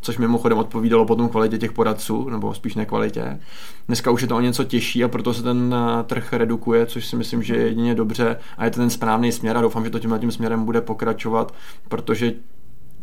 což 0.00 0.18
mimochodem 0.18 0.58
odpovídalo 0.58 1.06
potom 1.06 1.28
kvalitě 1.28 1.58
těch 1.58 1.72
poradců, 1.72 2.28
nebo 2.28 2.54
spíš 2.54 2.74
nekvalitě. 2.74 3.40
Dneska 3.86 4.10
už 4.10 4.22
je 4.22 4.28
to 4.28 4.36
o 4.36 4.40
něco 4.40 4.64
těžší 4.64 5.04
a 5.04 5.08
proto 5.08 5.34
se 5.34 5.42
ten 5.42 5.74
eh, 5.74 6.02
trh 6.04 6.32
redukuje, 6.32 6.86
což 6.86 7.06
si 7.06 7.16
myslím, 7.16 7.42
že 7.42 7.56
je 7.56 7.62
jedině 7.62 7.94
dobře 7.94 8.36
a 8.58 8.64
je 8.64 8.70
to 8.70 8.80
ten 8.80 8.90
správný 8.90 9.32
směr 9.32 9.56
a 9.56 9.60
doufám, 9.60 9.84
že 9.84 9.90
to 9.90 9.98
tímhle 9.98 10.18
tím 10.18 10.32
směrem 10.32 10.64
bude 10.64 10.80
pokračovat, 10.80 11.54
protože 11.88 12.32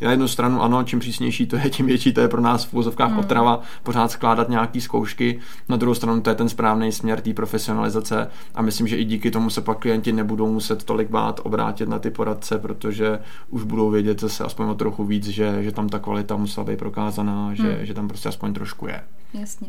na 0.02 0.12
jednu 0.12 0.28
stranu 0.28 0.62
ano, 0.62 0.84
čím 0.84 1.00
přísnější 1.00 1.46
to 1.48 1.56
je, 1.56 1.70
tím 1.70 1.86
větší 1.86 2.14
to 2.14 2.22
je 2.22 2.28
pro 2.28 2.42
nás 2.42 2.66
v 2.66 2.74
úzovkách 2.74 3.10
Hmm. 3.10 3.20
otrava 3.20 3.62
pořád 3.84 4.12
skládat 4.12 4.50
nějaký 4.50 4.82
zkoušky. 4.82 5.40
Na 5.70 5.78
druhou 5.78 5.94
stranu 5.96 6.22
to 6.22 6.30
je 6.30 6.36
ten 6.36 6.50
správný 6.50 6.92
směr 6.92 7.22
té 7.22 7.34
profesionalizace 7.34 8.28
a 8.56 8.62
myslím, 8.62 8.88
že 8.88 8.98
i 8.98 9.04
díky 9.04 9.32
tomu 9.32 9.50
se 9.50 9.62
pak 9.62 9.80
klienti 9.80 10.14
nebudou 10.14 10.54
muset 10.54 10.84
tolik 10.84 11.10
bát 11.10 11.40
obrátit 11.44 11.90
na 11.90 12.00
ty 12.00 12.10
poradce, 12.10 12.58
protože 12.58 13.20
už 13.50 13.64
budou 13.64 13.90
vědět 13.90 14.20
zase 14.22 14.44
aspoň 14.44 14.68
o 14.68 14.76
trochu 14.76 15.04
víc, 15.06 15.28
že, 15.28 15.64
že 15.64 15.72
tam 15.72 15.90
ta 15.90 16.00
kvalita 16.00 16.36
musela 16.36 16.66
být 16.66 16.80
prokázaná, 16.80 17.54
že, 17.54 17.64
Hmm. 17.76 17.86
že 17.86 17.94
tam 17.94 18.08
prostě 18.08 18.30
aspoň 18.30 18.54
trošku 18.54 18.88
je. 18.88 19.02
Jasně. 19.34 19.68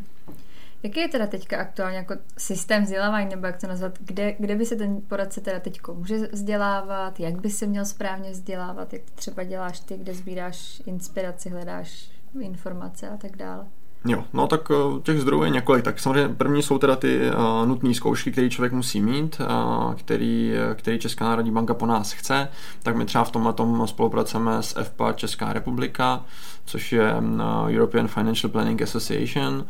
Jaký 0.82 1.00
je 1.00 1.08
teda 1.08 1.26
teďka 1.26 1.58
aktuálně 1.58 1.96
jako 1.96 2.14
systém 2.38 2.82
vzdělávání, 2.82 3.30
nebo 3.30 3.46
jak 3.46 3.60
to 3.60 3.66
nazvat, 3.66 3.98
kde, 4.00 4.36
kde 4.38 4.54
by 4.54 4.66
se 4.66 4.76
ten 4.76 5.00
poradce 5.08 5.40
teda 5.40 5.60
teď 5.60 5.80
může 5.92 6.18
vzdělávat, 6.18 7.20
jak 7.20 7.40
by 7.40 7.50
se 7.50 7.66
měl 7.66 7.84
správně 7.84 8.30
vzdělávat, 8.30 8.92
jak 8.92 9.02
to 9.02 9.10
třeba 9.14 9.42
děláš 9.42 9.80
ty, 9.80 9.96
kde 9.96 10.14
sbíráš 10.14 10.82
inspiraci, 10.86 11.50
hledáš 11.50 12.10
informace 12.40 13.08
a 13.08 13.16
tak 13.16 13.36
dále. 13.36 13.66
Jo, 14.04 14.24
no 14.32 14.46
tak 14.46 14.70
eh, 14.70 15.00
těch 15.02 15.20
zdrojů 15.20 15.42
je 15.42 15.50
několik. 15.50 15.84
Tak 15.84 16.00
samozřejmě 16.00 16.34
první 16.34 16.62
jsou 16.62 16.78
teda 16.78 16.96
ty 16.96 17.20
uh, 17.30 17.68
nutné 17.68 17.94
zkoušky, 17.94 18.32
které 18.32 18.50
člověk 18.50 18.72
musí 18.72 19.00
mít, 19.00 19.40
uh, 19.40 19.94
který, 19.94 20.54
který 20.74 20.98
Česká 20.98 21.24
národní 21.24 21.50
banka 21.50 21.74
po 21.74 21.86
nás 21.86 22.12
chce. 22.12 22.48
Tak 22.82 22.96
my 22.96 23.04
třeba 23.04 23.24
v 23.24 23.30
tomhle 23.30 23.52
tom 23.52 23.86
spolupracujeme 23.86 24.62
s 24.62 24.82
FPA 24.82 25.12
Česká 25.12 25.52
republika, 25.52 26.24
což 26.64 26.92
je 26.92 27.14
uh, 27.14 27.70
European 27.70 28.08
Financial 28.08 28.50
Planning 28.50 28.82
Association, 28.82 29.64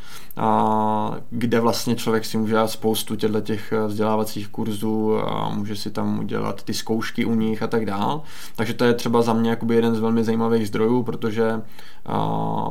kde 1.30 1.60
vlastně 1.60 1.96
člověk 1.96 2.24
si 2.24 2.38
může 2.38 2.54
dát 2.54 2.70
spoustu 2.70 3.16
těchto 3.16 3.40
těch 3.40 3.72
vzdělávacích 3.86 4.48
kurzů 4.48 5.18
a 5.28 5.48
může 5.48 5.76
si 5.76 5.90
tam 5.90 6.18
udělat 6.18 6.62
ty 6.62 6.74
zkoušky 6.74 7.24
u 7.24 7.34
nich 7.34 7.62
a 7.62 7.66
tak 7.66 7.86
dál. 7.86 8.22
Takže 8.56 8.74
to 8.74 8.84
je 8.84 8.94
třeba 8.94 9.22
za 9.22 9.32
mě 9.32 9.50
jakoby 9.50 9.74
jeden 9.74 9.94
z 9.94 10.00
velmi 10.00 10.24
zajímavých 10.24 10.68
zdrojů, 10.68 11.02
protože 11.02 11.62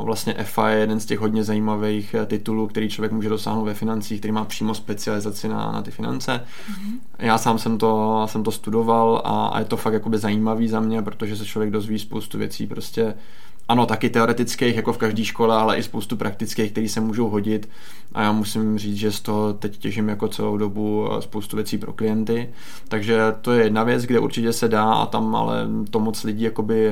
vlastně 0.03 0.33
FA 0.33 0.69
je 0.69 0.79
jeden 0.79 0.99
z 0.99 1.05
těch 1.05 1.19
hodně 1.19 1.43
zajímavých 1.43 2.13
eh, 2.13 2.25
titulů, 2.25 2.67
který 2.67 2.89
člověk 2.89 3.11
může 3.11 3.29
dosáhnout 3.29 3.65
ve 3.65 3.73
financích, 3.73 4.19
který 4.19 4.31
má 4.31 4.45
přímo 4.45 4.73
specializaci 4.73 5.47
na, 5.47 5.71
na 5.71 5.81
ty 5.81 5.91
finance. 5.91 6.31
Mm-hmm. 6.71 6.99
Já 7.19 7.37
sám 7.37 7.59
jsem 7.59 7.77
to, 7.77 8.23
jsem 8.29 8.43
to 8.43 8.51
studoval 8.51 9.21
a, 9.25 9.47
a 9.47 9.59
je 9.59 9.65
to 9.65 9.77
fakt 9.77 9.93
jakoby 9.93 10.17
zajímavý 10.17 10.67
za 10.67 10.79
mě, 10.79 11.01
protože 11.01 11.37
se 11.37 11.45
člověk 11.45 11.71
dozví 11.71 11.99
spoustu 11.99 12.37
věcí 12.37 12.67
prostě 12.67 13.13
ano, 13.67 13.85
taky 13.85 14.09
teoretických, 14.09 14.75
jako 14.75 14.93
v 14.93 14.97
každé 14.97 15.25
škole, 15.25 15.55
ale 15.55 15.77
i 15.77 15.83
spoustu 15.83 16.17
praktických, 16.17 16.71
které 16.71 16.89
se 16.89 17.01
můžou 17.01 17.29
hodit. 17.29 17.69
A 18.13 18.21
já 18.21 18.31
musím 18.31 18.77
říct, 18.77 18.95
že 18.95 19.11
z 19.11 19.21
toho 19.21 19.53
teď 19.53 19.77
těžím 19.77 20.09
jako 20.09 20.27
celou 20.27 20.57
dobu 20.57 21.09
spoustu 21.19 21.55
věcí 21.55 21.77
pro 21.77 21.93
klienty. 21.93 22.49
Takže 22.87 23.21
to 23.41 23.51
je 23.51 23.63
jedna 23.63 23.83
věc, 23.83 24.03
kde 24.03 24.19
určitě 24.19 24.53
se 24.53 24.67
dá 24.67 24.93
a 24.93 25.05
tam 25.05 25.35
ale 25.35 25.67
to 25.89 25.99
moc 25.99 26.23
lidí 26.23 26.43
jakoby 26.43 26.91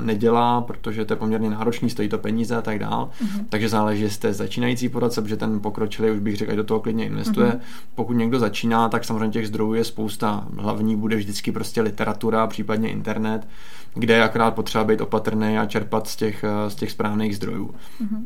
nedělá, 0.00 0.60
protože 0.60 1.04
to 1.04 1.12
je 1.12 1.16
poměrně 1.16 1.50
náročný, 1.50 1.90
stojí 1.90 2.08
to 2.08 2.18
peníze 2.18 2.56
a 2.56 2.62
tak 2.62 2.78
dál. 2.78 3.10
Mm-hmm. 3.22 3.44
Takže 3.48 3.68
záleží, 3.68 4.02
jestli 4.02 4.16
jste 4.16 4.32
začínající 4.32 4.88
poradce, 4.88 5.22
protože 5.22 5.36
ten 5.36 5.60
pokročilý 5.60 6.10
už 6.10 6.18
bych 6.18 6.36
řekl, 6.36 6.56
do 6.56 6.64
toho 6.64 6.80
klidně 6.80 7.06
investuje. 7.06 7.50
Mm-hmm. 7.50 7.60
Pokud 7.94 8.12
někdo 8.12 8.38
začíná, 8.38 8.88
tak 8.88 9.04
samozřejmě 9.04 9.30
těch 9.30 9.48
zdrojů 9.48 9.74
je 9.74 9.84
spousta. 9.84 10.46
Hlavní 10.58 10.96
bude 10.96 11.16
vždycky 11.16 11.52
prostě 11.52 11.82
literatura, 11.82 12.46
případně 12.46 12.90
internet, 12.90 13.46
kde 13.94 14.14
je 14.14 14.22
akorát 14.22 14.54
potřeba 14.54 14.84
být 14.84 15.00
opatrný 15.00 15.58
a 15.58 15.66
čerpat 15.66 16.06
z 16.08 16.16
těch, 16.16 16.44
z 16.68 16.74
těch 16.74 16.90
správných 16.90 17.36
zdrojů. 17.36 17.74
Mm-hmm. 18.02 18.24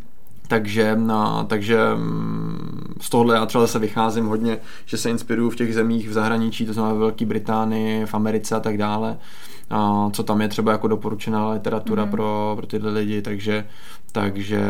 Takže, 0.49 0.97
no, 0.97 1.45
takže 1.49 1.79
mm, 1.95 2.95
z 3.01 3.11
tohohle 3.11 3.35
já 3.35 3.47
třeba 3.47 3.65
zase 3.65 3.79
vycházím 3.79 4.27
hodně, 4.27 4.59
že 4.85 4.97
se 4.97 5.11
inspiruju 5.11 5.51
v 5.51 5.57
těch 5.57 5.75
zemích 5.75 6.09
v 6.09 6.13
zahraničí, 6.13 6.67
to 6.67 6.73
znamená 6.73 6.95
ve 6.95 7.01
Velké 7.01 7.27
Británii, 7.27 8.07
v 8.07 8.15
Americe 8.15 8.57
a 8.57 8.61
tak 8.61 8.77
dále, 8.79 9.17
a 9.71 10.11
co 10.13 10.23
tam 10.23 10.41
je 10.41 10.49
třeba 10.49 10.73
jako 10.73 10.89
doporučená 10.89 11.51
literatura 11.51 12.05
mm. 12.05 12.11
pro, 12.11 12.53
pro 12.57 12.67
tyhle 12.67 12.91
lidi, 12.91 13.23
takže, 13.23 13.65
takže 14.13 14.61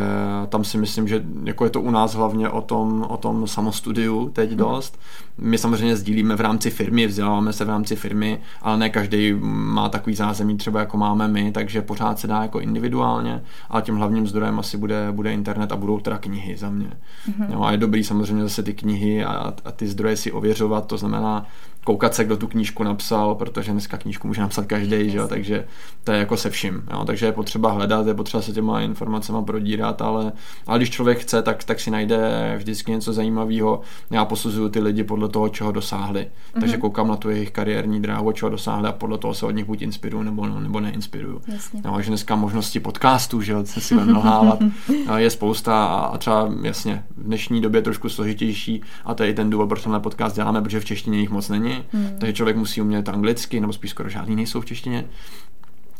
tam 0.49 0.63
si 0.63 0.77
myslím, 0.77 1.07
že 1.07 1.23
jako 1.43 1.63
je 1.63 1.69
to 1.69 1.81
u 1.81 1.91
nás 1.91 2.15
hlavně 2.15 2.49
o 2.49 2.61
tom, 2.61 3.05
o 3.09 3.17
tom 3.17 3.47
samostudiu 3.47 4.29
teď 4.29 4.51
mm. 4.51 4.57
dost. 4.57 4.99
My 5.37 5.57
samozřejmě 5.57 5.95
sdílíme 5.95 6.35
v 6.35 6.41
rámci 6.41 6.69
firmy, 6.69 7.07
vzděláváme 7.07 7.53
se 7.53 7.65
v 7.65 7.69
rámci 7.69 7.95
firmy, 7.95 8.39
ale 8.61 8.77
ne 8.77 8.89
každý 8.89 9.33
má 9.41 9.89
takový 9.89 10.15
zázemí 10.15 10.57
třeba 10.57 10.79
jako 10.79 10.97
máme 10.97 11.27
my, 11.27 11.51
takže 11.51 11.81
pořád 11.81 12.19
se 12.19 12.27
dá 12.27 12.41
jako 12.41 12.59
individuálně, 12.59 13.43
ale 13.69 13.81
tím 13.81 13.95
hlavním 13.95 14.27
zdrojem 14.27 14.59
asi 14.59 14.77
bude, 14.77 15.07
bude 15.11 15.33
internet 15.33 15.71
a 15.71 15.75
budou 15.75 15.99
teda 15.99 16.17
knihy 16.17 16.57
za 16.57 16.69
mě. 16.69 16.89
Mm-hmm. 17.29 17.49
No 17.49 17.65
a 17.65 17.71
je 17.71 17.77
dobrý 17.77 18.03
samozřejmě 18.03 18.43
zase 18.43 18.63
ty 18.63 18.73
knihy 18.73 19.25
a, 19.25 19.53
a 19.65 19.71
ty 19.71 19.87
zdroje 19.87 20.17
si 20.17 20.31
ověřovat, 20.31 20.85
to 20.85 20.97
znamená 20.97 21.45
koukat 21.83 22.13
se, 22.13 22.23
kdo 22.23 22.37
tu 22.37 22.47
knížku 22.47 22.83
napsal, 22.83 23.35
protože 23.35 23.71
dneska 23.71 23.97
knížku 23.97 24.27
může 24.27 24.41
napsat 24.41 24.65
každý, 24.65 25.09
že 25.09 25.17
jo, 25.17 25.27
takže 25.27 25.65
to 26.03 26.11
je 26.11 26.19
jako 26.19 26.37
se 26.37 26.49
vším. 26.49 26.83
Jo, 26.91 27.05
takže 27.05 27.25
je 27.25 27.31
potřeba 27.31 27.71
hledat, 27.71 28.07
je 28.07 28.13
potřeba 28.13 28.41
se 28.41 28.51
těma 28.51 28.81
informacemi 28.81 29.37
prodírat, 29.45 30.01
ale, 30.01 30.31
ale 30.67 30.79
když 30.79 30.89
člověk 30.89 31.19
chce, 31.19 31.41
tak, 31.41 31.63
tak 31.63 31.79
si 31.79 31.91
najde 31.91 32.53
vždycky 32.57 32.91
něco 32.91 33.13
zajímavého. 33.13 33.81
Já 34.11 34.25
posuzuju 34.25 34.69
ty 34.69 34.79
lidi 34.79 35.03
podle 35.03 35.29
toho, 35.29 35.49
čeho 35.49 35.71
dosáhli. 35.71 36.21
Mm-hmm. 36.21 36.59
Takže 36.59 36.77
koukám 36.77 37.07
na 37.07 37.15
tu 37.15 37.29
jejich 37.29 37.51
kariérní 37.51 38.01
dráhu, 38.01 38.31
čeho 38.31 38.49
dosáhli 38.49 38.87
a 38.87 38.91
podle 38.91 39.17
toho 39.17 39.33
se 39.33 39.45
od 39.45 39.51
nich 39.51 39.65
buď 39.65 39.81
inspiruju 39.81 40.23
nebo, 40.23 40.47
nebo 40.47 40.79
neinspiruju. 40.79 41.41
Jasně. 41.47 41.81
No, 41.85 42.01
že 42.01 42.07
dneska 42.07 42.35
možnosti 42.35 42.79
podcastů, 42.79 43.41
že 43.41 43.51
jo, 43.51 43.65
se 43.65 43.81
si 43.81 43.93
budeme 43.93 44.13
nalhávat, 44.13 44.59
je 45.17 45.29
spousta 45.29 45.85
a 45.85 46.17
třeba 46.17 46.49
jasně 46.61 47.03
v 47.17 47.23
dnešní 47.23 47.61
době 47.61 47.81
trošku 47.81 48.09
složitější 48.09 48.81
a 49.05 49.13
to 49.13 49.23
je 49.23 49.29
i 49.29 49.33
ten 49.33 49.49
důvod, 49.49 49.69
proč 49.69 49.83
tenhle 49.83 49.99
podcast 49.99 50.35
děláme, 50.35 50.61
protože 50.61 50.79
v 50.79 50.85
češtině 50.85 51.19
jich 51.19 51.29
moc 51.29 51.49
není, 51.49 51.76
hmm. 51.91 52.09
takže 52.19 52.33
člověk 52.33 52.57
musí 52.57 52.81
umět 52.81 53.09
anglicky, 53.09 53.59
nebo 53.59 53.73
spíš 53.73 53.91
skoro 53.91 54.09
žádný 54.09 54.35
nejsou 54.35 54.61
v 54.61 54.65
češtině. 54.65 55.05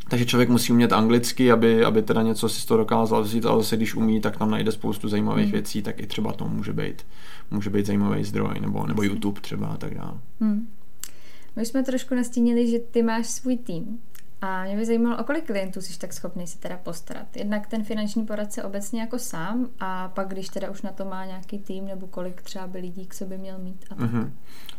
Takže 0.10 0.26
člověk 0.26 0.50
musí 0.50 0.72
umět 0.72 0.94
anglicky, 0.94 1.52
aby, 1.52 1.86
aby 1.86 2.02
teda 2.02 2.22
něco 2.22 2.50
si 2.50 2.62
z 2.62 2.66
toho 2.66 2.78
dokázal 2.78 3.24
vzít, 3.24 3.46
ale 3.46 3.58
zase 3.58 3.78
když 3.78 3.96
umí, 3.96 4.22
tak 4.22 4.38
tam 4.38 4.52
najde 4.52 4.72
spoustu 4.72 5.10
zajímavých 5.10 5.46
hmm. 5.46 5.52
věcí, 5.52 5.82
tak 5.82 6.00
i 6.00 6.08
třeba 6.08 6.34
to 6.34 6.48
může 6.48 6.74
být, 6.74 7.06
může 7.52 7.70
být 7.70 7.86
zajímavý 7.86 8.24
zdroj, 8.24 8.56
nebo, 8.62 8.88
nebo 8.88 9.04
YouTube 9.04 9.42
třeba 9.42 9.68
a 9.68 9.78
tak 9.78 9.94
dále. 9.94 10.14
Hmm. 10.40 10.68
My 11.56 11.66
jsme 11.66 11.84
trošku 11.84 12.16
nastínili, 12.16 12.72
že 12.72 12.80
ty 12.80 13.04
máš 13.04 13.28
svůj 13.28 13.58
tým. 13.58 14.00
A 14.42 14.64
mě 14.64 14.76
by 14.76 14.86
zajímalo, 14.86 15.18
o 15.18 15.24
kolik 15.24 15.46
klientů 15.46 15.82
jsi 15.82 16.00
tak 16.00 16.14
schopný 16.14 16.48
si 16.48 16.58
teda 16.58 16.78
postarat. 16.84 17.38
Jednak 17.38 17.68
ten 17.68 17.84
finanční 17.84 18.26
poradce 18.26 18.64
obecně 18.64 19.02
jako 19.02 19.20
sám 19.20 19.68
a 19.80 20.08
pak 20.08 20.28
když 20.28 20.50
teda 20.50 20.70
už 20.70 20.82
na 20.82 20.92
to 20.92 21.06
má 21.06 21.26
nějaký 21.26 21.60
tým 21.60 21.88
nebo 21.88 22.08
kolik 22.08 22.42
třeba 22.42 22.68
by 22.68 22.80
lidí 22.80 23.06
k 23.06 23.14
sobě 23.14 23.38
měl 23.38 23.58
mít. 23.58 23.86
A 23.92 23.96
tak. 23.96 24.12
Mm-hmm. 24.12 24.32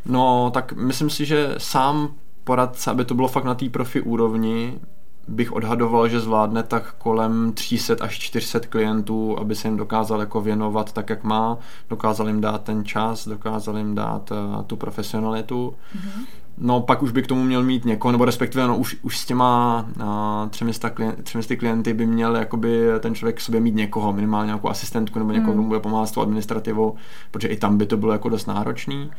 No 0.06 0.50
tak 0.54 0.72
myslím 0.72 1.10
si, 1.10 1.24
že 1.24 1.54
sám 1.58 2.14
poradce, 2.44 2.90
aby 2.90 3.04
to 3.04 3.14
bylo 3.14 3.28
fakt 3.28 3.44
na 3.44 3.54
té 3.54 3.68
profi 3.68 4.00
úrovni, 4.00 4.80
bych 5.28 5.52
odhadoval, 5.52 6.08
že 6.08 6.20
zvládne 6.20 6.62
tak 6.62 6.94
kolem 6.98 7.52
300 7.52 7.96
až 8.00 8.18
400 8.18 8.60
klientů, 8.60 9.38
aby 9.38 9.54
se 9.54 9.68
jim 9.68 9.76
dokázal 9.76 10.20
jako 10.20 10.40
věnovat 10.40 10.92
tak, 10.92 11.10
jak 11.10 11.24
má, 11.24 11.58
dokázal 11.90 12.28
jim 12.28 12.40
dát 12.40 12.62
ten 12.62 12.84
čas, 12.84 13.28
dokázal 13.28 13.78
jim 13.78 13.94
dát 13.94 14.30
uh, 14.30 14.62
tu 14.62 14.76
profesionalitu. 14.76 15.74
Mm-hmm. 15.96 16.24
No 16.60 16.80
pak 16.80 17.02
už 17.02 17.12
by 17.12 17.22
k 17.22 17.26
tomu 17.26 17.42
měl 17.44 17.62
mít 17.62 17.84
někoho, 17.84 18.12
nebo 18.12 18.24
respektive 18.24 18.66
no, 18.66 18.76
už, 18.76 18.96
už 19.02 19.18
s 19.18 19.26
těma 19.26 19.86
uh, 19.96 20.48
třemi 20.48 20.72
klienty, 20.94 21.56
klienty 21.56 21.94
by 21.94 22.06
měl 22.06 22.36
jakoby 22.36 22.86
ten 23.00 23.14
člověk 23.14 23.36
k 23.36 23.40
sobě 23.40 23.60
mít 23.60 23.74
někoho, 23.74 24.12
minimálně 24.12 24.46
nějakou 24.46 24.68
asistentku 24.68 25.18
nebo 25.18 25.32
někoho, 25.32 25.52
kdo 25.52 25.62
mm. 25.62 25.68
bude 25.68 25.80
pomáhat 25.80 26.06
s 26.06 26.12
tou 26.12 26.20
administrativou, 26.20 26.94
protože 27.30 27.48
i 27.48 27.56
tam 27.56 27.78
by 27.78 27.86
to 27.86 27.96
bylo 27.96 28.12
jako 28.12 28.28
dost 28.28 28.46
náročný. 28.46 29.10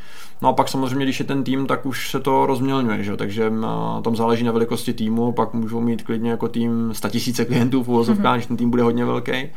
No 0.41 0.49
a 0.49 0.53
pak 0.53 0.69
samozřejmě, 0.69 1.05
když 1.05 1.19
je 1.19 1.25
ten 1.25 1.43
tým, 1.43 1.67
tak 1.67 1.85
už 1.85 2.09
se 2.09 2.19
to 2.19 2.45
rozmělňuje, 2.45 3.03
že? 3.03 3.17
takže 3.17 3.49
uh, 3.49 3.65
tam 4.01 4.15
záleží 4.15 4.43
na 4.43 4.51
velikosti 4.51 4.93
týmu, 4.93 5.31
pak 5.31 5.53
můžou 5.53 5.81
mít 5.81 6.03
klidně 6.03 6.31
jako 6.31 6.47
tým 6.47 6.93
100 6.93 7.09
tisíce 7.09 7.45
klientů 7.45 7.83
v 7.83 7.89
uvozovkách, 7.89 8.25
mm-hmm. 8.25 8.35
když 8.35 8.45
ten 8.45 8.57
tým 8.57 8.69
bude 8.69 8.83
hodně 8.83 9.05
velký 9.05 9.49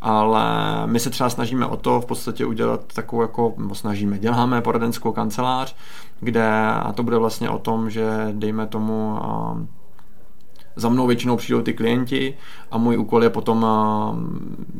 ale 0.00 0.42
my 0.86 1.00
se 1.00 1.10
třeba 1.10 1.30
snažíme 1.30 1.66
o 1.66 1.76
to 1.76 2.00
v 2.00 2.06
podstatě 2.06 2.46
udělat 2.46 2.92
takovou 2.92 3.22
jako, 3.22 3.54
snažíme, 3.72 4.18
děláme 4.18 4.60
poradenskou 4.60 5.12
kancelář, 5.12 5.76
kde, 6.20 6.50
a 6.66 6.92
to 6.92 7.02
bude 7.02 7.18
vlastně 7.18 7.50
o 7.50 7.58
tom, 7.58 7.90
že 7.90 8.28
dejme 8.32 8.66
tomu 8.66 9.18
za 10.76 10.88
mnou 10.88 11.06
většinou 11.06 11.36
přijdou 11.36 11.62
ty 11.62 11.72
klienti 11.72 12.34
a 12.70 12.78
můj 12.78 12.98
úkol 12.98 13.22
je 13.22 13.30
potom 13.30 13.66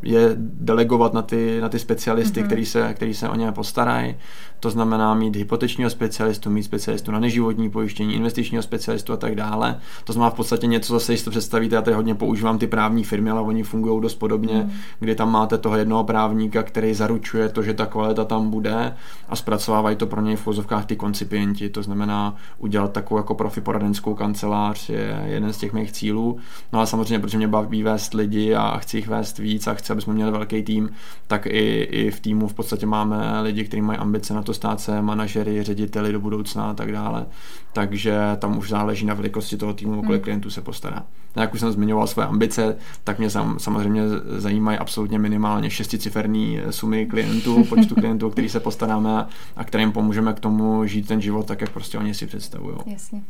je 0.02 0.30
delegovat 0.36 1.14
na 1.14 1.22
ty, 1.22 1.60
na 1.60 1.68
ty 1.68 1.78
specialisty, 1.78 2.40
mm-hmm. 2.40 2.46
který, 2.46 2.66
se, 2.66 2.94
který 2.94 3.14
se 3.14 3.28
o 3.28 3.34
ně 3.34 3.52
postarají. 3.52 4.14
To 4.60 4.70
znamená 4.70 5.14
mít 5.14 5.36
hypotečního 5.36 5.90
specialistu, 5.90 6.50
mít 6.50 6.62
specialistu 6.62 7.12
na 7.12 7.18
neživotní 7.18 7.70
pojištění, 7.70 8.14
investičního 8.14 8.62
specialistu 8.62 9.12
a 9.12 9.16
tak 9.16 9.34
dále. 9.34 9.80
To 10.04 10.12
znamená 10.12 10.30
v 10.30 10.34
podstatě 10.34 10.66
něco, 10.66 10.92
zase 10.92 11.16
si 11.16 11.24
to 11.24 11.30
představíte, 11.30 11.74
já 11.74 11.82
tady 11.82 11.94
hodně 11.94 12.14
používám 12.14 12.58
ty 12.58 12.66
právní 12.66 13.04
firmy, 13.04 13.30
ale 13.30 13.40
oni 13.40 13.62
fungují 13.62 14.02
dost 14.02 14.14
podobně, 14.14 14.54
mm. 14.54 14.70
kdy 15.00 15.14
tam 15.14 15.32
máte 15.32 15.58
toho 15.58 15.76
jednoho 15.76 16.04
právníka, 16.04 16.62
který 16.62 16.94
zaručuje 16.94 17.48
to, 17.48 17.62
že 17.62 17.74
ta 17.74 17.86
kvalita 17.86 18.24
tam 18.24 18.50
bude 18.50 18.94
a 19.28 19.36
zpracovávají 19.36 19.96
to 19.96 20.06
pro 20.06 20.20
něj 20.20 20.36
v 20.36 20.46
vozovkách 20.46 20.86
ty 20.86 20.96
koncipienti. 20.96 21.68
To 21.68 21.82
znamená 21.82 22.36
udělat 22.58 22.92
takovou 22.92 23.18
jako 23.18 23.34
profi 23.34 23.60
poradenskou 23.60 24.14
kancelář 24.14 24.88
je 24.88 25.22
jeden 25.26 25.52
z 25.52 25.58
těch 25.58 25.72
mých 25.80 25.92
cílů. 25.92 26.38
No 26.72 26.78
ale 26.78 26.86
samozřejmě, 26.86 27.18
protože 27.18 27.38
mě 27.38 27.48
baví 27.48 27.82
vést 27.82 28.14
lidi 28.14 28.54
a 28.54 28.78
chci 28.78 28.96
jich 28.96 29.08
vést 29.08 29.38
víc 29.38 29.66
a 29.66 29.74
chci, 29.74 29.92
aby 29.92 30.02
jsme 30.02 30.14
měli 30.14 30.30
velký 30.30 30.62
tým, 30.62 30.90
tak 31.26 31.46
i, 31.46 31.82
i 31.90 32.10
v 32.10 32.20
týmu 32.20 32.48
v 32.48 32.54
podstatě 32.54 32.86
máme 32.86 33.40
lidi, 33.40 33.64
kteří 33.64 33.82
mají 33.82 33.98
ambice 33.98 34.34
na 34.34 34.42
to 34.42 34.54
stát 34.54 34.80
se 34.80 35.02
manažery, 35.02 35.62
řediteli 35.62 36.12
do 36.12 36.20
budoucna 36.20 36.70
a 36.70 36.74
tak 36.74 36.92
dále. 36.92 37.26
Takže 37.72 38.18
tam 38.38 38.58
už 38.58 38.68
záleží 38.68 39.06
na 39.06 39.14
velikosti 39.14 39.56
toho 39.56 39.74
týmu, 39.74 40.02
kolik 40.02 40.20
hmm. 40.20 40.24
klientů 40.24 40.50
se 40.50 40.60
postará. 40.60 41.02
A 41.34 41.40
jak 41.40 41.54
už 41.54 41.60
jsem 41.60 41.72
zmiňoval 41.72 42.06
své 42.06 42.26
ambice, 42.26 42.76
tak 43.04 43.18
mě 43.18 43.30
sam, 43.30 43.58
samozřejmě 43.58 44.02
zajímají 44.36 44.78
absolutně 44.78 45.18
minimálně 45.18 45.70
šesticiferní 45.70 46.60
sumy 46.70 47.06
klientů, 47.06 47.64
počtu 47.64 47.94
klientů, 47.94 48.30
který 48.30 48.48
se 48.48 48.60
postaráme 48.60 49.26
a 49.56 49.64
kterým 49.64 49.92
pomůžeme 49.92 50.32
k 50.32 50.40
tomu 50.40 50.86
žít 50.86 51.08
ten 51.08 51.20
život 51.20 51.46
tak, 51.46 51.60
jak 51.60 51.70
prostě 51.70 51.98
oni 51.98 52.14
si 52.14 52.26
představují. 52.26 52.76
Jasně. 52.86 53.22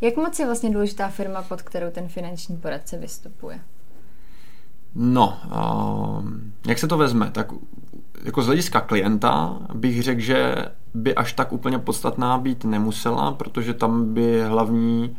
Jak 0.00 0.16
moc 0.16 0.38
je 0.38 0.46
vlastně 0.46 0.70
důležitá 0.70 1.08
firma, 1.08 1.42
pod 1.42 1.62
kterou 1.62 1.90
ten 1.90 2.08
finanční 2.08 2.56
poradce 2.56 2.98
vystupuje? 2.98 3.60
No, 4.94 5.38
uh, 5.46 6.24
jak 6.66 6.78
se 6.78 6.88
to 6.88 6.98
vezme? 6.98 7.30
Tak 7.30 7.52
jako 8.24 8.42
z 8.42 8.46
hlediska 8.46 8.80
klienta 8.80 9.58
bych 9.74 10.02
řekl, 10.02 10.20
že 10.20 10.54
by 10.94 11.14
až 11.14 11.32
tak 11.32 11.52
úplně 11.52 11.78
podstatná 11.78 12.38
být 12.38 12.64
nemusela, 12.64 13.32
protože 13.32 13.74
tam 13.74 14.14
by 14.14 14.42
hlavní 14.42 15.16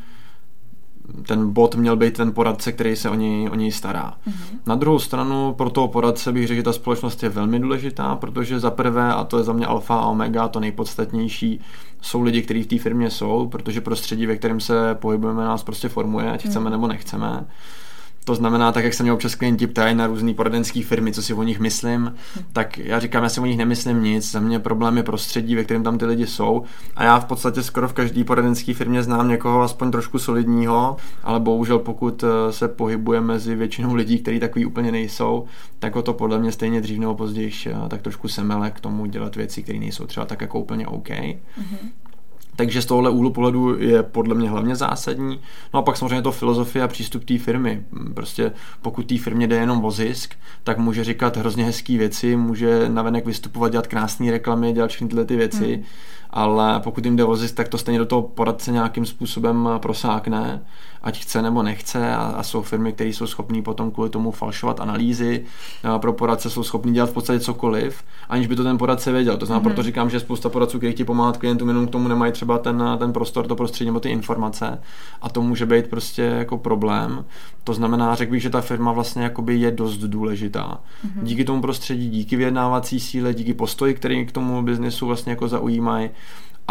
ten 1.27 1.53
bod 1.53 1.75
měl 1.75 1.95
být 1.95 2.13
ten 2.13 2.31
poradce, 2.31 2.71
který 2.71 2.95
se 2.95 3.09
o 3.09 3.15
něj, 3.15 3.49
o 3.49 3.55
něj 3.55 3.71
stará. 3.71 4.13
Mm-hmm. 4.27 4.57
Na 4.65 4.75
druhou 4.75 4.99
stranu 4.99 5.53
pro 5.53 5.69
toho 5.69 5.87
poradce 5.87 6.31
bych 6.31 6.47
řekl, 6.47 6.55
že 6.55 6.63
ta 6.63 6.73
společnost 6.73 7.23
je 7.23 7.29
velmi 7.29 7.59
důležitá, 7.59 8.15
protože 8.15 8.59
za 8.59 8.71
prvé, 8.71 9.13
a 9.13 9.23
to 9.23 9.37
je 9.37 9.43
za 9.43 9.53
mě 9.53 9.65
alfa 9.65 9.95
a 9.95 10.05
omega, 10.05 10.47
to 10.47 10.59
nejpodstatnější, 10.59 11.61
jsou 12.01 12.21
lidi, 12.21 12.41
kteří 12.41 12.63
v 12.63 12.67
té 12.67 12.77
firmě 12.77 13.09
jsou, 13.09 13.47
protože 13.47 13.81
prostředí, 13.81 14.25
ve 14.25 14.35
kterém 14.35 14.59
se 14.59 14.95
pohybujeme, 14.95 15.45
nás 15.45 15.63
prostě 15.63 15.89
formuje, 15.89 16.31
ať 16.31 16.45
chceme 16.45 16.65
mm. 16.65 16.71
nebo 16.71 16.87
nechceme. 16.87 17.45
To 18.25 18.35
znamená, 18.35 18.71
tak 18.71 18.83
jak 18.83 18.93
se 18.93 19.03
mě 19.03 19.13
občas 19.13 19.35
klienti 19.35 19.67
ptají 19.67 19.95
na 19.95 20.07
různé 20.07 20.33
poradenské 20.33 20.83
firmy, 20.83 21.13
co 21.13 21.21
si 21.21 21.33
o 21.33 21.43
nich 21.43 21.59
myslím, 21.59 22.15
tak 22.53 22.77
já 22.77 22.99
říkám, 22.99 23.23
já 23.23 23.29
si 23.29 23.39
o 23.39 23.45
nich 23.45 23.57
nemyslím 23.57 24.03
nic, 24.03 24.31
za 24.31 24.39
mě 24.39 24.59
problém 24.59 24.97
je 24.97 25.03
prostředí, 25.03 25.55
ve 25.55 25.63
kterém 25.63 25.83
tam 25.83 25.97
ty 25.97 26.05
lidi 26.05 26.27
jsou 26.27 26.63
a 26.95 27.03
já 27.03 27.19
v 27.19 27.25
podstatě 27.25 27.63
skoro 27.63 27.87
v 27.87 27.93
každé 27.93 28.23
poradenské 28.23 28.73
firmě 28.73 29.03
znám 29.03 29.27
někoho 29.27 29.61
aspoň 29.61 29.91
trošku 29.91 30.19
solidního, 30.19 30.97
ale 31.23 31.39
bohužel 31.39 31.79
pokud 31.79 32.23
eh, 32.23 32.53
se 32.53 32.67
pohybuje 32.67 33.21
mezi 33.21 33.55
většinou 33.55 33.93
lidí, 33.93 34.19
kteří 34.19 34.39
takový 34.39 34.65
úplně 34.65 34.91
nejsou, 34.91 35.45
tak 35.79 35.95
o 35.95 36.01
to 36.01 36.13
podle 36.13 36.39
mě 36.39 36.51
stejně 36.51 36.81
dřív 36.81 36.99
nebo 36.99 37.15
později 37.15 37.51
eh, 37.67 37.73
tak 37.87 38.01
trošku 38.01 38.27
semele 38.27 38.71
k 38.71 38.79
tomu 38.79 39.05
dělat 39.05 39.35
věci, 39.35 39.63
které 39.63 39.79
nejsou 39.79 40.05
třeba 40.05 40.25
tak 40.25 40.41
jako 40.41 40.59
úplně 40.59 40.87
OK. 40.87 41.09
Mm-hmm. 41.09 41.89
Takže 42.61 42.81
z 42.81 42.85
tohohle 42.85 43.09
úhlu 43.09 43.31
pohledu 43.31 43.79
je 43.79 44.03
podle 44.03 44.35
mě 44.35 44.49
hlavně 44.49 44.75
zásadní. 44.75 45.39
No 45.73 45.79
a 45.79 45.83
pak 45.83 45.97
samozřejmě 45.97 46.21
to 46.21 46.31
filozofie 46.31 46.83
a 46.83 46.87
přístup 46.87 47.23
té 47.25 47.37
firmy. 47.37 47.83
Prostě 48.13 48.51
pokud 48.81 49.05
té 49.05 49.17
firmě 49.17 49.47
jde 49.47 49.55
jenom 49.55 49.85
o 49.85 49.91
zisk, 49.91 50.35
tak 50.63 50.77
může 50.77 51.03
říkat 51.03 51.37
hrozně 51.37 51.65
hezké 51.65 51.97
věci, 51.97 52.35
může 52.35 52.89
navenek 52.89 53.25
vystupovat, 53.25 53.71
dělat 53.71 53.87
krásné 53.87 54.31
reklamy, 54.31 54.73
dělat 54.73 54.89
všechny 54.89 55.07
tyhle 55.07 55.25
ty 55.25 55.35
věci. 55.35 55.75
Hmm 55.75 55.83
ale 56.33 56.79
pokud 56.79 57.05
jim 57.05 57.15
jde 57.15 57.23
o 57.23 57.35
zisk, 57.35 57.55
tak 57.55 57.67
to 57.67 57.77
stejně 57.77 57.99
do 57.99 58.05
toho 58.05 58.21
poradce 58.21 58.71
nějakým 58.71 59.05
způsobem 59.05 59.69
prosákne, 59.77 60.61
ať 61.03 61.21
chce 61.21 61.41
nebo 61.41 61.63
nechce 61.63 62.15
a, 62.15 62.17
a 62.17 62.43
jsou 62.43 62.61
firmy, 62.61 62.93
které 62.93 63.09
jsou 63.09 63.27
schopné 63.27 63.61
potom 63.61 63.91
kvůli 63.91 64.09
tomu 64.09 64.31
falšovat 64.31 64.79
analýzy, 64.79 65.45
a 65.83 65.99
pro 65.99 66.13
poradce 66.13 66.49
jsou 66.49 66.63
schopní 66.63 66.93
dělat 66.93 67.09
v 67.09 67.13
podstatě 67.13 67.39
cokoliv, 67.39 68.03
aniž 68.29 68.47
by 68.47 68.55
to 68.55 68.63
ten 68.63 68.77
poradce 68.77 69.11
věděl. 69.11 69.37
To 69.37 69.45
znamená, 69.45 69.61
mm-hmm. 69.61 69.73
proto 69.73 69.83
říkám, 69.83 70.09
že 70.09 70.19
spousta 70.19 70.49
poradců, 70.49 70.77
kteří 70.77 70.93
ti 70.93 71.03
pomáhat 71.03 71.37
klientům, 71.37 71.67
jenom 71.67 71.87
k 71.87 71.91
tomu 71.91 72.07
nemají 72.07 72.31
třeba 72.31 72.57
ten, 72.57 72.83
ten 72.99 73.13
prostor, 73.13 73.47
to 73.47 73.55
prostředí 73.55 73.85
nebo 73.85 73.99
ty 73.99 74.09
informace 74.09 74.81
a 75.21 75.29
to 75.29 75.41
může 75.41 75.65
být 75.65 75.87
prostě 75.87 76.21
jako 76.21 76.57
problém. 76.57 77.25
To 77.63 77.73
znamená, 77.73 78.15
řekl 78.15 78.31
bych, 78.31 78.41
že 78.41 78.49
ta 78.49 78.61
firma 78.61 78.91
vlastně 78.91 79.23
jakoby 79.23 79.59
je 79.59 79.71
dost 79.71 79.97
důležitá. 79.97 80.79
Mm-hmm. 81.05 81.23
Díky 81.23 81.45
tomu 81.45 81.61
prostředí, 81.61 82.09
díky 82.09 82.35
vyjednávací 82.35 82.99
síle, 82.99 83.33
díky 83.33 83.53
postoji, 83.53 83.93
který 83.93 84.25
k 84.25 84.31
tomu 84.31 84.61
biznesu 84.61 85.07
vlastně 85.07 85.31
jako 85.31 85.47
zaujímají, 85.47 86.09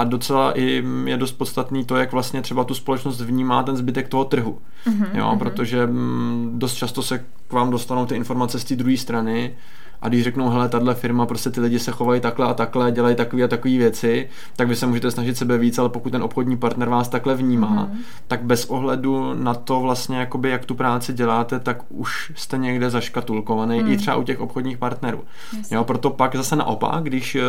a 0.00 0.04
docela 0.04 0.58
i 0.58 0.84
je 1.04 1.16
dost 1.16 1.32
podstatný 1.32 1.84
to, 1.84 1.96
jak 1.96 2.12
vlastně 2.12 2.42
třeba 2.42 2.64
tu 2.64 2.74
společnost 2.74 3.20
vnímá 3.20 3.62
ten 3.62 3.76
zbytek 3.76 4.08
toho 4.08 4.24
trhu. 4.24 4.58
Mm-hmm, 4.86 5.08
jo, 5.14 5.26
mm-hmm. 5.26 5.38
protože 5.38 5.86
mm, 5.86 6.52
dost 6.58 6.74
často 6.74 7.02
se 7.02 7.24
k 7.48 7.52
vám 7.52 7.70
dostanou 7.70 8.06
ty 8.06 8.16
informace 8.16 8.60
z 8.60 8.64
té 8.64 8.76
druhé 8.76 8.96
strany 8.96 9.54
a 10.02 10.08
když 10.08 10.24
řeknou, 10.24 10.48
hele, 10.48 10.68
tahle 10.68 10.94
firma, 10.94 11.26
prostě 11.26 11.50
ty 11.50 11.60
lidi 11.60 11.78
se 11.78 11.90
chovají 11.90 12.20
takhle 12.20 12.46
a 12.46 12.54
takhle, 12.54 12.92
dělají 12.92 13.16
takové 13.16 13.42
a 13.42 13.48
takové 13.48 13.76
věci, 13.76 14.28
tak 14.56 14.68
vy 14.68 14.76
se 14.76 14.86
můžete 14.86 15.10
snažit 15.10 15.36
sebe 15.36 15.58
víc, 15.58 15.78
ale 15.78 15.88
pokud 15.88 16.10
ten 16.10 16.22
obchodní 16.22 16.56
partner 16.56 16.88
vás 16.88 17.08
takhle 17.08 17.34
vnímá, 17.34 17.86
mm-hmm. 17.86 17.98
tak 18.28 18.42
bez 18.42 18.64
ohledu 18.64 19.34
na 19.34 19.54
to 19.54 19.80
vlastně, 19.80 20.18
jakoby, 20.18 20.50
jak 20.50 20.64
tu 20.64 20.74
práci 20.74 21.12
děláte, 21.12 21.60
tak 21.60 21.82
už 21.88 22.32
jste 22.36 22.58
někde 22.58 22.90
zaškatulkovaný, 22.90 23.82
mm. 23.82 23.92
i 23.92 23.96
třeba 23.96 24.16
u 24.16 24.22
těch 24.22 24.40
obchodních 24.40 24.78
partnerů. 24.78 25.20
Yes. 25.56 25.72
Jo, 25.72 25.84
proto 25.84 26.10
pak 26.10 26.36
zase 26.36 26.56
naopak, 26.56 27.02
když 27.04 27.34
eh, 27.34 27.40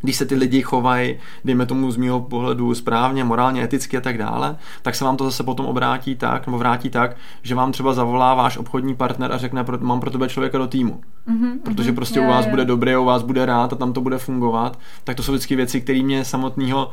když 0.00 0.16
se 0.16 0.26
ty 0.26 0.34
lidi 0.34 0.62
chovají, 0.62 1.16
dejme 1.44 1.66
tomu 1.66 1.90
z 1.90 1.96
mého 1.96 2.20
pohledu 2.20 2.74
správně, 2.74 3.24
morálně, 3.24 3.64
eticky 3.64 3.96
a 3.96 4.00
tak 4.00 4.18
dále, 4.18 4.56
tak 4.82 4.94
se 4.94 5.04
vám 5.04 5.16
to 5.16 5.24
zase 5.24 5.42
potom 5.42 5.66
obrátí 5.66 6.16
tak, 6.16 6.46
nebo 6.46 6.58
vrátí 6.58 6.90
tak, 6.90 7.16
že 7.42 7.54
vám 7.54 7.72
třeba 7.72 7.92
zavolá 7.92 8.34
váš 8.34 8.56
obchodní 8.56 8.94
partner 8.94 9.32
a 9.32 9.38
řekne, 9.38 9.64
mám 9.78 10.00
pro 10.00 10.10
tebe 10.10 10.28
člověka 10.28 10.58
do 10.58 10.66
týmu. 10.66 11.00
Mm-hmm, 11.28 11.58
protože 11.64 11.92
prostě 11.92 12.20
mm-hmm, 12.20 12.26
u 12.26 12.28
vás 12.28 12.44
je, 12.44 12.50
bude 12.50 12.64
dobrý, 12.64 12.96
u 12.96 13.04
vás 13.04 13.22
bude 13.22 13.46
rád 13.46 13.72
a 13.72 13.76
tam 13.76 13.92
to 13.92 14.00
bude 14.00 14.18
fungovat. 14.18 14.78
Tak 15.04 15.16
to 15.16 15.22
jsou 15.22 15.32
vždycky 15.32 15.56
věci, 15.56 15.80
které 15.80 16.02
mě 16.02 16.24
samotného 16.24 16.90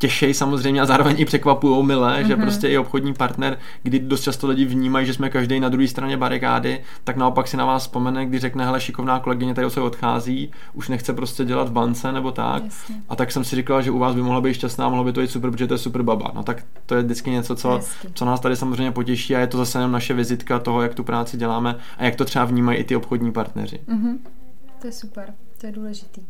těšej 0.00 0.34
samozřejmě 0.34 0.80
a 0.80 0.86
zároveň 0.86 1.14
i 1.18 1.24
překvapují 1.24 1.86
milé, 1.86 2.22
mm-hmm. 2.22 2.26
že 2.26 2.36
mhm. 2.36 2.42
prostě 2.42 2.68
i 2.68 2.78
obchodní 2.78 3.14
partner, 3.14 3.58
kdy 3.82 3.98
dost 3.98 4.22
často 4.22 4.46
lidi 4.46 4.64
vnímají, 4.64 5.06
že 5.06 5.14
jsme 5.14 5.30
každý 5.30 5.60
na 5.60 5.68
druhé 5.68 5.88
straně 5.88 6.16
barikády, 6.16 6.80
tak 7.04 7.16
naopak 7.16 7.48
si 7.48 7.56
na 7.56 7.64
vás 7.64 7.82
vzpomene, 7.82 8.26
kdy 8.26 8.38
řekne, 8.38 8.64
hele, 8.64 8.80
šikovná 8.80 9.20
kolegyně 9.20 9.54
tady 9.54 9.70
se 9.70 9.80
odchází, 9.80 10.50
už 10.72 10.88
nechce 10.88 11.12
prostě 11.12 11.44
dělat 11.44 11.68
v 11.68 11.72
bance 11.72 12.12
nebo 12.12 12.32
tak. 12.32 12.64
Jasně. 12.64 12.94
A 13.08 13.16
tak 13.16 13.32
jsem 13.32 13.44
si 13.44 13.56
říkal, 13.56 13.82
že 13.82 13.90
u 13.90 13.98
vás 13.98 14.14
by 14.14 14.22
mohla 14.22 14.40
být 14.40 14.54
šťastná, 14.54 14.88
mohlo 14.88 15.04
by 15.04 15.12
to 15.12 15.20
být 15.20 15.30
super, 15.30 15.50
protože 15.50 15.66
to 15.66 15.74
je 15.74 15.78
super 15.78 16.02
baba. 16.02 16.32
No 16.34 16.42
tak 16.42 16.64
to 16.86 16.94
je 16.94 17.02
vždycky 17.02 17.30
něco, 17.30 17.56
co, 17.56 17.80
co 18.14 18.24
nás 18.24 18.40
tady 18.40 18.56
samozřejmě 18.56 18.92
potěší 18.92 19.36
a 19.36 19.40
je 19.40 19.46
to 19.46 19.58
zase 19.58 19.78
jenom 19.78 19.92
naše 19.92 20.14
vizitka 20.14 20.58
toho, 20.58 20.82
jak 20.82 20.94
tu 20.94 21.04
práci 21.04 21.36
děláme 21.36 21.76
a 21.98 22.04
jak 22.04 22.16
to 22.16 22.24
třeba 22.24 22.44
vnímají 22.44 22.78
i 22.78 22.84
ty 22.84 22.96
obchodní 22.96 23.32
partneři. 23.32 23.80
Mm-hmm. 23.88 24.18
To 24.80 24.86
je 24.86 24.92
super, 24.92 25.34
to 25.60 25.66
je 25.66 25.72
důležitý. 25.72 26.22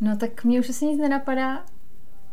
No 0.00 0.16
tak 0.16 0.44
mě 0.44 0.60
už 0.60 0.68
asi 0.68 0.86
nic 0.86 1.00
nenapadá, 1.00 1.62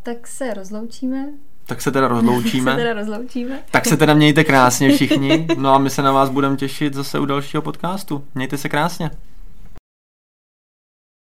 tak 0.05 0.27
se 0.27 0.53
rozloučíme. 0.53 1.25
Tak 1.65 1.81
se 1.81 1.91
teda 1.91 2.07
rozloučíme. 2.07 2.71
tak 2.71 2.75
se 2.79 2.83
teda 2.83 2.93
rozloučíme. 2.93 3.59
tak 3.71 3.85
se 3.85 3.97
teda 3.97 4.13
mějte 4.13 4.43
krásně 4.43 4.95
všichni. 4.95 5.47
No 5.57 5.73
a 5.73 5.77
my 5.77 5.89
se 5.89 6.01
na 6.01 6.11
vás 6.11 6.29
budeme 6.29 6.55
těšit 6.55 6.93
zase 6.93 7.19
u 7.19 7.25
dalšího 7.25 7.61
podcastu. 7.61 8.23
Mějte 8.35 8.57
se 8.57 8.69
krásně. 8.69 9.11